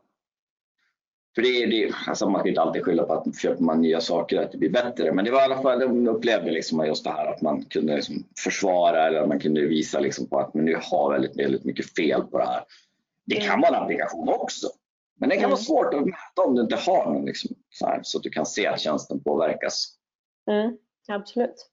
För 1.35 1.41
det 1.41 1.47
är 1.47 1.67
det, 1.67 1.93
alltså 2.07 2.29
man 2.29 2.41
kan 2.41 2.47
inte 2.47 2.61
alltid 2.61 2.85
skylla 2.85 3.03
på 3.03 3.13
att 3.13 3.39
köper 3.39 3.63
man 3.63 3.81
nya 3.81 4.01
saker 4.01 4.41
att 4.41 4.51
det 4.51 4.57
blir 4.57 4.69
bättre. 4.69 5.11
Men 5.11 5.25
det 5.25 5.31
var 5.31 5.39
i 5.39 5.43
alla 5.43 5.61
fall, 5.61 5.79
de 5.79 6.07
upplevde 6.07 6.51
liksom 6.51 6.85
just 6.85 7.03
det 7.03 7.09
här 7.09 7.25
att 7.25 7.41
man 7.41 7.65
kunde 7.65 7.95
liksom 7.95 8.23
försvara 8.43 9.07
eller 9.07 9.27
man 9.27 9.39
kunde 9.39 9.61
visa 9.61 9.99
liksom 9.99 10.29
på 10.29 10.39
att 10.39 10.53
men 10.53 10.65
nu 10.65 10.79
har 10.81 11.11
väldigt, 11.11 11.39
väldigt 11.39 11.63
mycket 11.63 11.95
fel 11.95 12.21
på 12.21 12.37
det 12.37 12.45
här. 12.45 12.63
Det 13.25 13.35
kan 13.35 13.61
vara 13.61 13.77
en 13.77 13.83
applikation 13.83 14.29
också. 14.29 14.67
Men 15.19 15.29
det 15.29 15.35
kan 15.35 15.49
vara 15.49 15.59
mm. 15.59 15.63
svårt 15.63 15.93
att 15.93 16.05
mäta 16.05 16.41
om 16.47 16.55
du 16.55 16.61
inte 16.61 16.75
har 16.75 17.05
någon 17.05 17.25
liksom, 17.25 17.55
så, 17.69 17.85
här, 17.85 17.99
så 18.03 18.17
att 18.17 18.23
du 18.23 18.29
kan 18.29 18.45
se 18.45 18.67
att 18.67 18.79
tjänsten 18.79 19.23
påverkas. 19.23 19.95
Mm. 20.51 20.77
Absolut. 21.07 21.69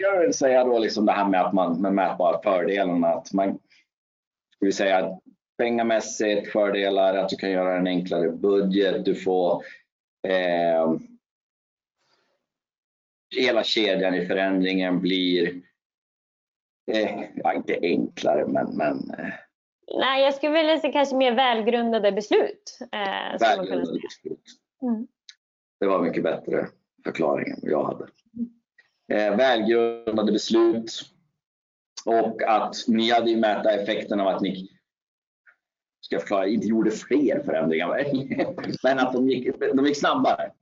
Jag 0.00 0.20
vill 0.20 0.34
säga 0.34 0.64
då 0.64 0.78
liksom 0.78 1.06
det 1.06 1.12
här 1.12 1.28
med 1.28 1.40
att 1.40 1.52
man 1.52 1.80
med 1.80 1.94
mätbara 1.94 2.42
fördelarna 2.42 3.08
att 3.08 3.32
man 3.32 3.58
ska 4.56 4.66
vi 4.66 4.72
säga 4.72 5.18
pengamässigt 5.58 6.52
fördelar, 6.52 7.14
att 7.14 7.28
du 7.28 7.36
kan 7.36 7.50
göra 7.50 7.76
en 7.76 7.86
enklare 7.86 8.30
budget, 8.30 9.04
du 9.04 9.14
får 9.14 9.64
eh, 10.28 10.96
hela 13.36 13.64
kedjan 13.64 14.14
i 14.14 14.26
förändringen 14.26 15.00
blir 15.00 15.62
eh, 16.92 17.24
ja, 17.34 17.54
inte 17.54 17.78
enklare 17.82 18.46
men, 18.46 18.76
men 18.76 19.10
eh, 19.10 19.34
Nej, 19.98 20.24
jag 20.24 20.34
skulle 20.34 20.52
vilja 20.52 20.78
säga 20.78 20.92
kanske 20.92 21.16
mer 21.16 21.32
välgrundade 21.32 22.12
beslut. 22.12 22.78
Eh, 22.92 23.40
välgrundade 23.40 24.00
beslut. 24.00 24.44
Mm. 24.82 25.06
Det 25.80 25.86
var 25.86 26.02
mycket 26.02 26.22
bättre 26.22 26.66
förklaring 27.04 27.50
än 27.50 27.58
jag 27.62 27.84
hade 27.84 28.04
eh, 28.04 28.10
välgrundade 29.10 30.32
beslut 30.32 31.02
och 32.06 32.42
att 32.42 32.74
ni 32.88 33.10
hade 33.10 33.30
ju 33.30 33.36
mäta 33.36 33.70
effekten 33.70 34.20
av 34.20 34.28
att 34.28 34.40
ni 34.40 34.68
ska 36.00 36.14
jag 36.14 36.22
förklara, 36.22 36.46
inte 36.46 36.66
gjorde 36.66 36.90
fler 36.90 37.42
förändringar, 37.44 38.04
men 38.82 38.98
att 38.98 39.12
de 39.12 39.30
gick, 39.30 39.60
de 39.74 39.86
gick 39.86 39.98
snabbare. 39.98 40.52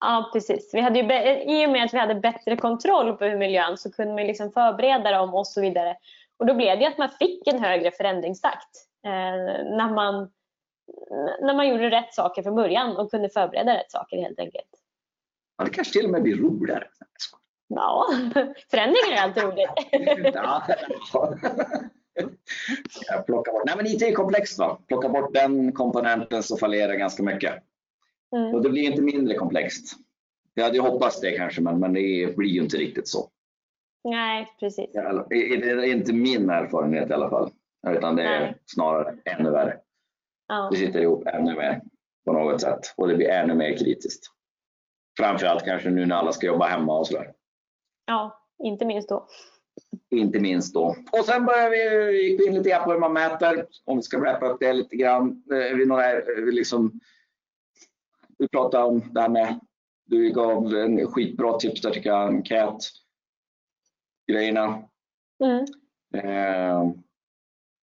Ja, 0.00 0.30
precis. 0.32 0.70
Vi 0.72 0.80
hade 0.80 0.98
ju, 0.98 1.04
I 1.42 1.66
och 1.66 1.70
med 1.70 1.84
att 1.84 1.94
vi 1.94 1.98
hade 1.98 2.14
bättre 2.14 2.56
kontroll 2.56 3.16
på 3.16 3.24
hur 3.24 3.38
miljön 3.38 3.78
så 3.78 3.92
kunde 3.92 4.14
man 4.14 4.26
liksom 4.26 4.52
förbereda 4.52 5.10
dem 5.10 5.34
och 5.34 5.46
så 5.46 5.60
vidare. 5.60 5.96
Och 6.36 6.46
då 6.46 6.54
blev 6.54 6.78
det 6.78 6.86
att 6.86 6.98
man 6.98 7.10
fick 7.10 7.46
en 7.46 7.58
högre 7.58 7.90
förändringstakt 7.90 8.70
eh, 9.04 9.10
när, 9.76 9.94
man, 9.94 10.30
när 11.40 11.54
man 11.54 11.68
gjorde 11.68 11.90
rätt 11.90 12.14
saker 12.14 12.42
från 12.42 12.54
början 12.54 12.96
och 12.96 13.10
kunde 13.10 13.28
förbereda 13.28 13.74
rätt 13.74 13.90
saker 13.90 14.16
helt 14.16 14.38
enkelt. 14.38 14.68
Ja, 15.58 15.64
det 15.64 15.70
kanske 15.70 15.92
till 15.92 16.04
och 16.04 16.10
med 16.10 16.22
blir 16.22 16.36
roligare. 16.36 16.84
Ja, 17.74 18.06
förändringar 18.70 19.16
är 19.16 19.22
alltid 19.22 19.42
roligt. 19.42 20.34
ja. 20.34 20.62
plocka 23.26 23.52
bort. 23.52 23.62
Nej, 23.66 23.76
men 23.76 23.86
IT 23.86 24.02
är 24.02 24.12
komplext. 24.12 24.58
Va? 24.58 24.78
Plocka 24.88 25.08
bort 25.08 25.34
den 25.34 25.72
komponenten 25.72 26.42
så 26.42 26.56
fallerar 26.56 26.94
ganska 26.94 27.22
mycket. 27.22 27.52
Mm. 28.36 28.54
Och 28.54 28.62
det 28.62 28.70
blir 28.70 28.82
inte 28.82 29.02
mindre 29.02 29.34
komplext. 29.34 29.96
Jag 30.54 30.64
hade 30.64 30.80
hoppats 30.80 31.20
det 31.20 31.30
kanske, 31.30 31.60
men, 31.60 31.80
men 31.80 31.92
det 31.92 32.36
blir 32.36 32.48
ju 32.48 32.62
inte 32.62 32.76
riktigt 32.76 33.08
så. 33.08 33.28
Nej, 34.04 34.48
precis. 34.60 34.92
Det 34.92 34.98
är 34.98 35.84
inte 35.84 36.12
min 36.12 36.50
erfarenhet 36.50 37.10
i 37.10 37.12
alla 37.12 37.30
fall. 37.30 37.50
Utan 37.88 38.16
det 38.16 38.22
är 38.22 38.40
Nej. 38.40 38.54
snarare 38.66 39.16
ännu 39.24 39.50
värre. 39.50 39.76
Ja. 40.48 40.68
Det 40.72 40.76
sitter 40.76 41.00
ihop 41.00 41.26
ännu 41.26 41.54
mer 41.54 41.80
på 42.24 42.32
något 42.32 42.60
sätt 42.60 42.80
och 42.96 43.08
det 43.08 43.14
blir 43.14 43.28
ännu 43.28 43.54
mer 43.54 43.76
kritiskt. 43.76 44.26
Framförallt 45.18 45.64
kanske 45.64 45.90
nu 45.90 46.06
när 46.06 46.16
alla 46.16 46.32
ska 46.32 46.46
jobba 46.46 46.66
hemma 46.66 46.98
och 46.98 47.06
sådär. 47.06 47.32
Ja, 48.06 48.46
inte 48.58 48.84
minst 48.84 49.08
då. 49.08 49.28
Inte 50.10 50.40
minst 50.40 50.74
då. 50.74 50.96
Och 51.12 51.24
sen 51.24 51.44
börjar 51.44 51.70
vi, 51.70 52.22
gick 52.22 52.40
vi 52.40 52.46
in 52.46 52.54
lite 52.54 52.70
grann 52.70 52.84
på 52.84 52.92
hur 52.92 52.98
man 52.98 53.12
mäter. 53.12 53.66
Om 53.84 53.96
vi 53.96 54.02
ska 54.02 54.18
wrappa 54.18 54.46
upp 54.46 54.60
det 54.60 54.72
lite 54.72 54.96
grann. 54.96 55.42
Eh, 55.52 55.76
vi, 55.76 55.86
några, 55.86 56.12
eh, 56.12 56.44
liksom, 56.44 57.00
vi 58.38 58.48
pratade 58.48 58.84
om 58.84 59.02
det 59.12 59.20
här 59.20 59.28
med, 59.28 59.60
du 60.04 60.30
gav 60.30 60.74
en 60.74 61.06
skitbra 61.06 61.58
tips 61.58 61.82
där 61.82 61.90
tycker 61.90 62.10
jag, 62.10 62.28
enkät 62.28 62.76
grejerna. 64.32 64.88
Mm. 65.44 65.64
Eh, 66.14 66.92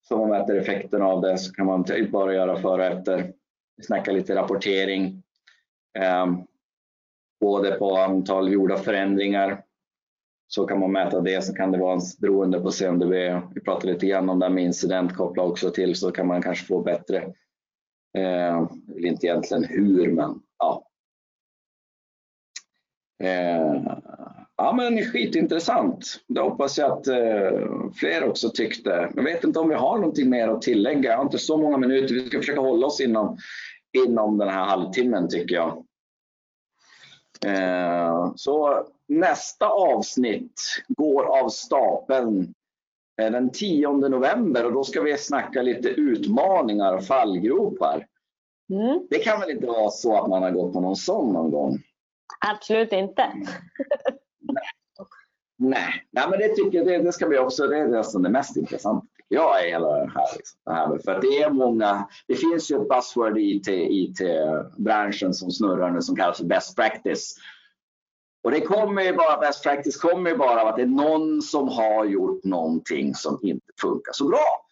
så 0.07 0.17
man 0.17 0.29
mäter 0.29 0.57
effekten 0.57 1.01
av 1.01 1.21
det 1.21 1.37
så 1.37 1.53
kan 1.53 1.65
man 1.65 1.85
bara 2.11 2.33
göra 2.33 2.61
före 2.61 2.89
och 2.89 2.97
efter. 2.97 3.33
Vi 3.77 3.83
snackar 3.83 4.11
lite 4.13 4.35
rapportering. 4.35 5.23
Eh, 5.99 6.25
både 7.39 7.71
på 7.71 7.97
antal 7.97 8.51
gjorda 8.51 8.77
förändringar 8.77 9.64
så 10.47 10.65
kan 10.65 10.79
man 10.79 10.91
mäta 10.91 11.21
det. 11.21 11.43
Så 11.43 11.53
kan 11.53 11.71
det 11.71 11.77
vara 11.77 11.99
beroende 12.21 12.59
på 12.59 12.71
CMDB. 12.71 13.13
Vi 13.55 13.61
pratade 13.61 13.93
lite 13.93 14.05
grann 14.05 14.29
om 14.29 14.39
det 14.39 14.45
här 14.45 14.53
med 14.53 14.63
incident 14.63 15.15
koppla 15.15 15.43
också 15.43 15.69
till 15.69 15.95
så 15.95 16.11
kan 16.11 16.27
man 16.27 16.41
kanske 16.41 16.65
få 16.65 16.81
bättre. 16.81 17.17
Eh, 18.17 18.69
vill 18.87 19.05
inte 19.05 19.27
egentligen 19.27 19.63
hur 19.63 20.11
men 20.11 20.41
ja. 20.59 20.87
Eh, 23.23 23.97
ja 24.57 24.73
men 24.73 25.05
skitintressant. 25.05 26.05
Det 26.27 26.41
hoppas 26.41 26.77
jag 26.77 26.91
att 26.91 27.07
eh, 27.07 27.91
fler 27.95 28.29
också 28.29 28.49
tyckte. 28.49 29.11
Jag 29.15 29.23
vet 29.23 29.43
inte 29.43 29.59
om 29.59 29.69
vi 29.69 29.75
har 29.75 29.97
någonting 29.97 30.29
mer 30.29 30.47
att 30.47 30.61
tillägga. 30.61 31.09
Jag 31.09 31.17
har 31.17 31.23
inte 31.25 31.37
så 31.37 31.57
många 31.57 31.77
minuter. 31.77 32.15
Vi 32.15 32.27
ska 32.27 32.37
försöka 32.37 32.61
hålla 32.61 32.87
oss 32.87 33.01
inom, 33.01 33.37
inom 34.05 34.37
den 34.37 34.49
här 34.49 34.65
halvtimmen 34.65 35.29
tycker 35.29 35.55
jag. 35.55 35.85
Eh, 37.45 38.33
Så 38.35 38.85
nästa 39.07 39.67
avsnitt 39.67 40.61
går 40.87 41.23
av 41.39 41.49
stapeln 41.49 42.53
den 43.17 43.51
10 43.51 43.91
november 43.91 44.65
och 44.65 44.73
då 44.73 44.83
ska 44.83 45.01
vi 45.01 45.17
snacka 45.17 45.61
lite 45.61 45.89
utmaningar 45.89 46.93
och 46.93 47.05
fallgropar. 47.05 48.07
Mm. 48.69 49.07
Det 49.09 49.19
kan 49.19 49.39
väl 49.39 49.49
inte 49.49 49.67
vara 49.67 49.89
så 49.89 50.17
att 50.17 50.29
man 50.29 50.43
har 50.43 50.51
gått 50.51 50.73
på 50.73 50.79
någon 50.79 50.95
sån 50.95 51.33
någon 51.33 51.51
gång? 51.51 51.79
Absolut 52.47 52.91
inte. 52.91 53.31
Nej, 55.57 56.05
Nej 56.11 56.29
men 56.29 56.39
det 56.39 56.55
tycker 56.55 56.77
jag, 56.77 56.87
det, 56.87 56.97
det 56.97 57.11
ska 57.11 57.27
vi 57.27 57.37
också, 57.37 57.67
det 57.67 57.77
är 57.77 57.87
nästan 57.87 58.21
det 58.21 58.29
mest 58.29 58.57
intressanta 58.57 59.07
tycker 59.29 59.43
jag 59.43 59.65
är 59.65 59.69
hela 59.69 59.87
det 59.87 60.11
här. 60.15 60.37
Liksom, 60.37 60.59
det 60.65 60.73
här. 60.73 60.97
För 60.97 61.21
det 61.21 61.43
är 61.43 61.49
många, 61.49 62.07
det 62.27 62.35
finns 62.35 62.71
ju 62.71 62.81
ett 62.81 62.89
buzzword 62.89 63.37
i 63.37 63.61
IT-branschen 63.89 65.33
som 65.33 65.51
snurrar 65.51 65.91
nu 65.91 66.01
som 66.01 66.15
kallas 66.15 66.37
för 66.37 66.45
best 66.45 66.75
practice. 66.75 67.35
Och 68.45 68.51
det 68.51 68.61
kommer 68.61 69.01
ju 69.01 69.13
bara, 69.13 69.39
best 69.39 69.63
practice 69.63 69.97
kommer 69.97 70.29
ju 70.29 70.37
bara 70.37 70.61
av 70.61 70.67
att 70.67 70.75
det 70.75 70.81
är 70.81 70.85
någon 70.85 71.41
som 71.41 71.67
har 71.67 72.05
gjort 72.05 72.43
någonting 72.43 73.15
som 73.15 73.39
inte 73.43 73.71
funkar 73.81 74.11
så 74.13 74.27
bra. 74.27 74.65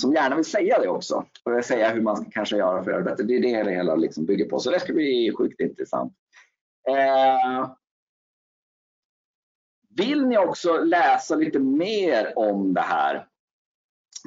Som 0.00 0.12
gärna 0.12 0.36
vill 0.36 0.44
säga 0.44 0.78
det 0.78 0.88
också. 0.88 1.24
Och 1.44 1.64
säga 1.64 1.90
hur 1.90 2.02
man 2.02 2.16
ska 2.16 2.30
kanske 2.30 2.56
göra 2.56 2.84
för 2.84 2.90
att 2.90 2.94
göra 2.94 3.04
det 3.04 3.10
bättre. 3.10 3.24
Det 3.24 3.36
är 3.36 3.42
det 3.42 3.62
det 3.62 3.76
hela 3.76 3.94
liksom 3.94 4.26
bygger 4.26 4.48
på. 4.48 4.58
Så 4.58 4.70
det 4.70 4.80
ska 4.80 4.92
bli 4.92 5.34
sjukt 5.38 5.60
intressant. 5.60 6.12
Eh, 6.88 7.70
vill 9.96 10.26
ni 10.26 10.38
också 10.38 10.84
läsa 10.84 11.34
lite 11.34 11.58
mer 11.58 12.38
om 12.38 12.74
det 12.74 12.80
här? 12.80 13.26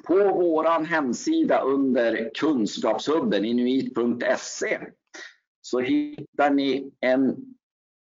På 0.07 0.13
vår 0.13 0.85
hemsida 0.85 1.59
under 1.59 2.31
kunskapshubben 2.33 3.45
inuit.se 3.45 4.79
så 5.61 5.79
hittar 5.79 6.49
ni 6.49 6.91
en, 6.99 7.35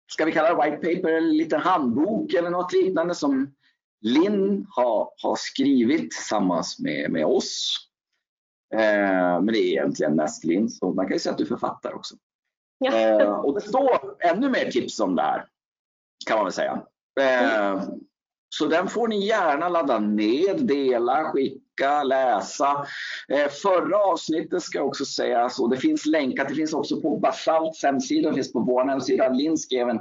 ska 0.06 0.24
vi 0.24 0.32
kalla 0.32 0.54
det 0.54 0.70
white 0.70 0.76
paper, 0.76 1.12
en 1.12 1.36
liten 1.36 1.60
handbok 1.60 2.34
eller 2.34 2.50
något 2.50 2.72
liknande 2.72 3.14
som 3.14 3.54
Linn 4.00 4.66
har, 4.70 5.10
har 5.22 5.36
skrivit 5.36 6.10
tillsammans 6.10 6.78
med, 6.78 7.10
med 7.10 7.26
oss. 7.26 7.78
Eh, 8.74 9.40
men 9.40 9.46
det 9.46 9.58
är 9.58 9.70
egentligen 9.70 10.16
mest 10.16 10.44
Linn, 10.44 10.70
så 10.70 10.92
man 10.92 11.06
kan 11.06 11.12
ju 11.12 11.18
säga 11.18 11.32
att 11.32 11.38
du 11.38 11.46
författar 11.46 11.94
också. 11.94 12.14
Ja. 12.78 12.92
Eh, 12.92 13.32
och 13.32 13.54
det 13.54 13.60
står 13.60 14.16
ännu 14.20 14.50
mer 14.50 14.70
tips 14.70 15.00
om 15.00 15.16
det 15.16 15.22
här, 15.22 15.46
kan 16.26 16.36
man 16.36 16.44
väl 16.44 16.52
säga. 16.52 16.82
Eh, 17.20 17.82
så 18.48 18.66
den 18.66 18.88
får 18.88 19.08
ni 19.08 19.26
gärna 19.26 19.68
ladda 19.68 19.98
ner, 19.98 20.54
dela, 20.54 21.24
skicka, 21.24 21.65
läsa. 22.04 22.86
Eh, 23.28 23.48
förra 23.48 23.98
avsnittet 23.98 24.62
ska 24.62 24.78
jag 24.78 24.86
också 24.86 25.04
säga 25.04 25.48
så, 25.48 25.66
det 25.68 25.76
finns 25.76 26.06
länkat, 26.06 26.48
det 26.48 26.54
finns 26.54 26.72
också 26.72 27.00
på 27.00 27.16
Basalts 27.16 27.82
hemsida, 27.82 28.28
det 28.28 28.34
finns 28.34 28.52
på 28.52 28.60
vår 28.60 28.84
hemsida. 28.84 29.28
Linn 29.28 29.58
skrev 29.58 29.88
en 29.88 30.00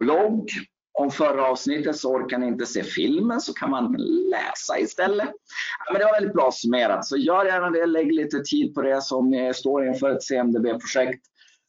blogg 0.00 0.50
om 0.98 1.10
förra 1.10 1.46
avsnittet, 1.46 1.96
så 1.96 2.12
orkar 2.12 2.38
ni 2.38 2.46
inte 2.46 2.66
se 2.66 2.82
filmen 2.82 3.40
så 3.40 3.52
kan 3.52 3.70
man 3.70 3.96
läsa 4.30 4.78
istället. 4.78 5.28
Men 5.92 5.98
det 5.98 6.04
var 6.04 6.12
väldigt 6.12 6.34
bra 6.34 6.50
summerat, 6.52 7.06
så 7.06 7.16
gör 7.16 7.44
gärna 7.44 7.70
det, 7.70 7.86
lägg 7.86 8.12
lite 8.12 8.40
tid 8.40 8.74
på 8.74 8.82
det 8.82 9.02
som 9.02 9.30
ni 9.30 9.54
står 9.54 9.86
inför 9.86 10.10
ett 10.10 10.22
CMDB-projekt. 10.22 11.22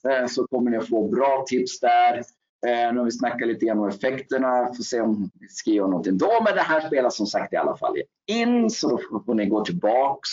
Eh, 0.09 0.27
så 0.27 0.47
kommer 0.47 0.71
ni 0.71 0.77
att 0.77 0.89
få 0.89 1.07
bra 1.07 1.45
tips 1.47 1.79
där. 1.79 2.23
Eh, 2.67 2.93
nu 2.93 2.99
har 2.99 3.05
vi 3.05 3.11
snackat 3.11 3.47
lite 3.47 3.65
grann 3.65 3.79
om 3.79 3.87
effekterna, 3.87 4.65
får 4.65 4.83
se 4.83 5.01
om 5.01 5.31
vi 5.39 5.47
skriver 5.47 5.87
någonting 5.87 6.17
då. 6.17 6.41
Men 6.43 6.55
det 6.55 6.61
här 6.61 6.87
spelas 6.87 7.15
som 7.17 7.25
sagt 7.25 7.53
i 7.53 7.57
alla 7.57 7.77
fall 7.77 7.95
in, 8.27 8.69
så 8.69 8.89
då 8.89 9.23
får 9.25 9.33
ni 9.33 9.45
gå 9.45 9.65
tillbaks 9.65 10.29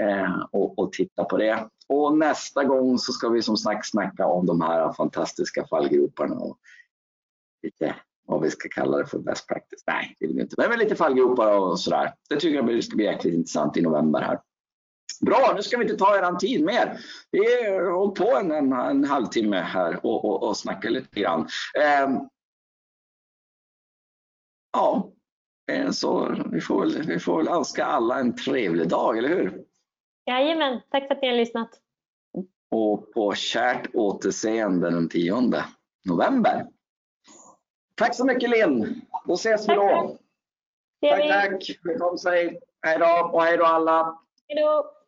eh, 0.00 0.42
och, 0.52 0.78
och, 0.78 0.92
titta 0.92 1.24
på 1.24 1.36
det. 1.36 1.68
Och 1.88 2.18
nästa 2.18 2.64
gång 2.64 2.98
så 2.98 3.12
ska 3.12 3.28
vi 3.28 3.42
som 3.42 3.56
sagt 3.56 3.90
snacka 3.90 4.26
om 4.26 4.46
de 4.46 4.60
här 4.60 4.92
fantastiska 4.92 5.66
fallgroparna 5.66 6.34
och 6.34 6.58
lite 7.62 7.94
vad 8.26 8.42
vi 8.42 8.50
ska 8.50 8.68
kalla 8.68 8.98
det 8.98 9.06
för 9.06 9.18
best 9.18 9.48
practice. 9.48 9.84
Nej, 9.86 10.16
det 10.20 10.26
vill 10.26 10.36
vi 10.36 10.42
inte. 10.42 10.68
Men 10.68 10.78
lite 10.78 10.96
fallgropar 10.96 11.58
och 11.58 11.80
sådär. 11.80 12.14
Det 12.28 12.36
tycker 12.36 12.72
jag 12.72 12.84
ska 12.84 12.96
bli 12.96 13.04
jäkligt 13.04 13.34
intressant 13.34 13.76
i 13.76 13.82
november 13.82 14.20
här. 14.20 14.40
Bra, 15.20 15.52
nu 15.56 15.62
ska 15.62 15.76
vi 15.76 15.84
inte 15.84 15.96
ta 15.96 16.16
er 16.16 16.38
tid 16.38 16.64
mer. 16.64 16.98
Vi 17.30 17.38
har 17.38 17.90
hållit 17.90 18.18
på 18.18 18.36
en, 18.36 18.50
en, 18.52 18.72
en 18.72 19.04
halvtimme 19.04 19.56
här 19.56 20.06
och, 20.06 20.24
och, 20.24 20.42
och 20.42 20.56
snackat 20.56 20.92
lite 20.92 21.20
grann. 21.20 21.48
Eh, 21.78 22.20
ja, 24.72 25.12
så 25.92 26.36
vi 26.52 26.60
får, 26.60 26.80
väl, 26.80 27.02
vi 27.06 27.18
får 27.18 27.36
väl 27.36 27.48
önska 27.48 27.84
alla 27.84 28.18
en 28.18 28.36
trevlig 28.36 28.88
dag, 28.88 29.18
eller 29.18 29.28
hur? 29.28 29.64
Jajamän, 30.26 30.80
tack 30.90 31.08
för 31.08 31.14
att 31.14 31.22
ni 31.22 31.28
har 31.28 31.36
lyssnat. 31.36 31.70
Och 32.70 33.12
på 33.12 33.34
kärt 33.34 33.94
återseende 33.94 34.90
den 34.90 35.08
10 35.08 35.34
november. 36.04 36.66
Tack 37.94 38.14
så 38.14 38.24
mycket 38.24 38.50
Linn. 38.50 39.02
Då 39.26 39.34
ses 39.34 39.68
vi 39.68 39.74
då. 39.74 40.18
Tack, 41.00 41.28
tack. 41.28 42.02
om 42.10 42.18
sig. 42.18 42.60
Hej 42.82 42.98
då 42.98 43.30
och 43.32 43.42
hej 43.42 43.56
då 43.56 43.64
alla. 43.64 44.18
Hej 44.48 44.62
då. 44.62 44.99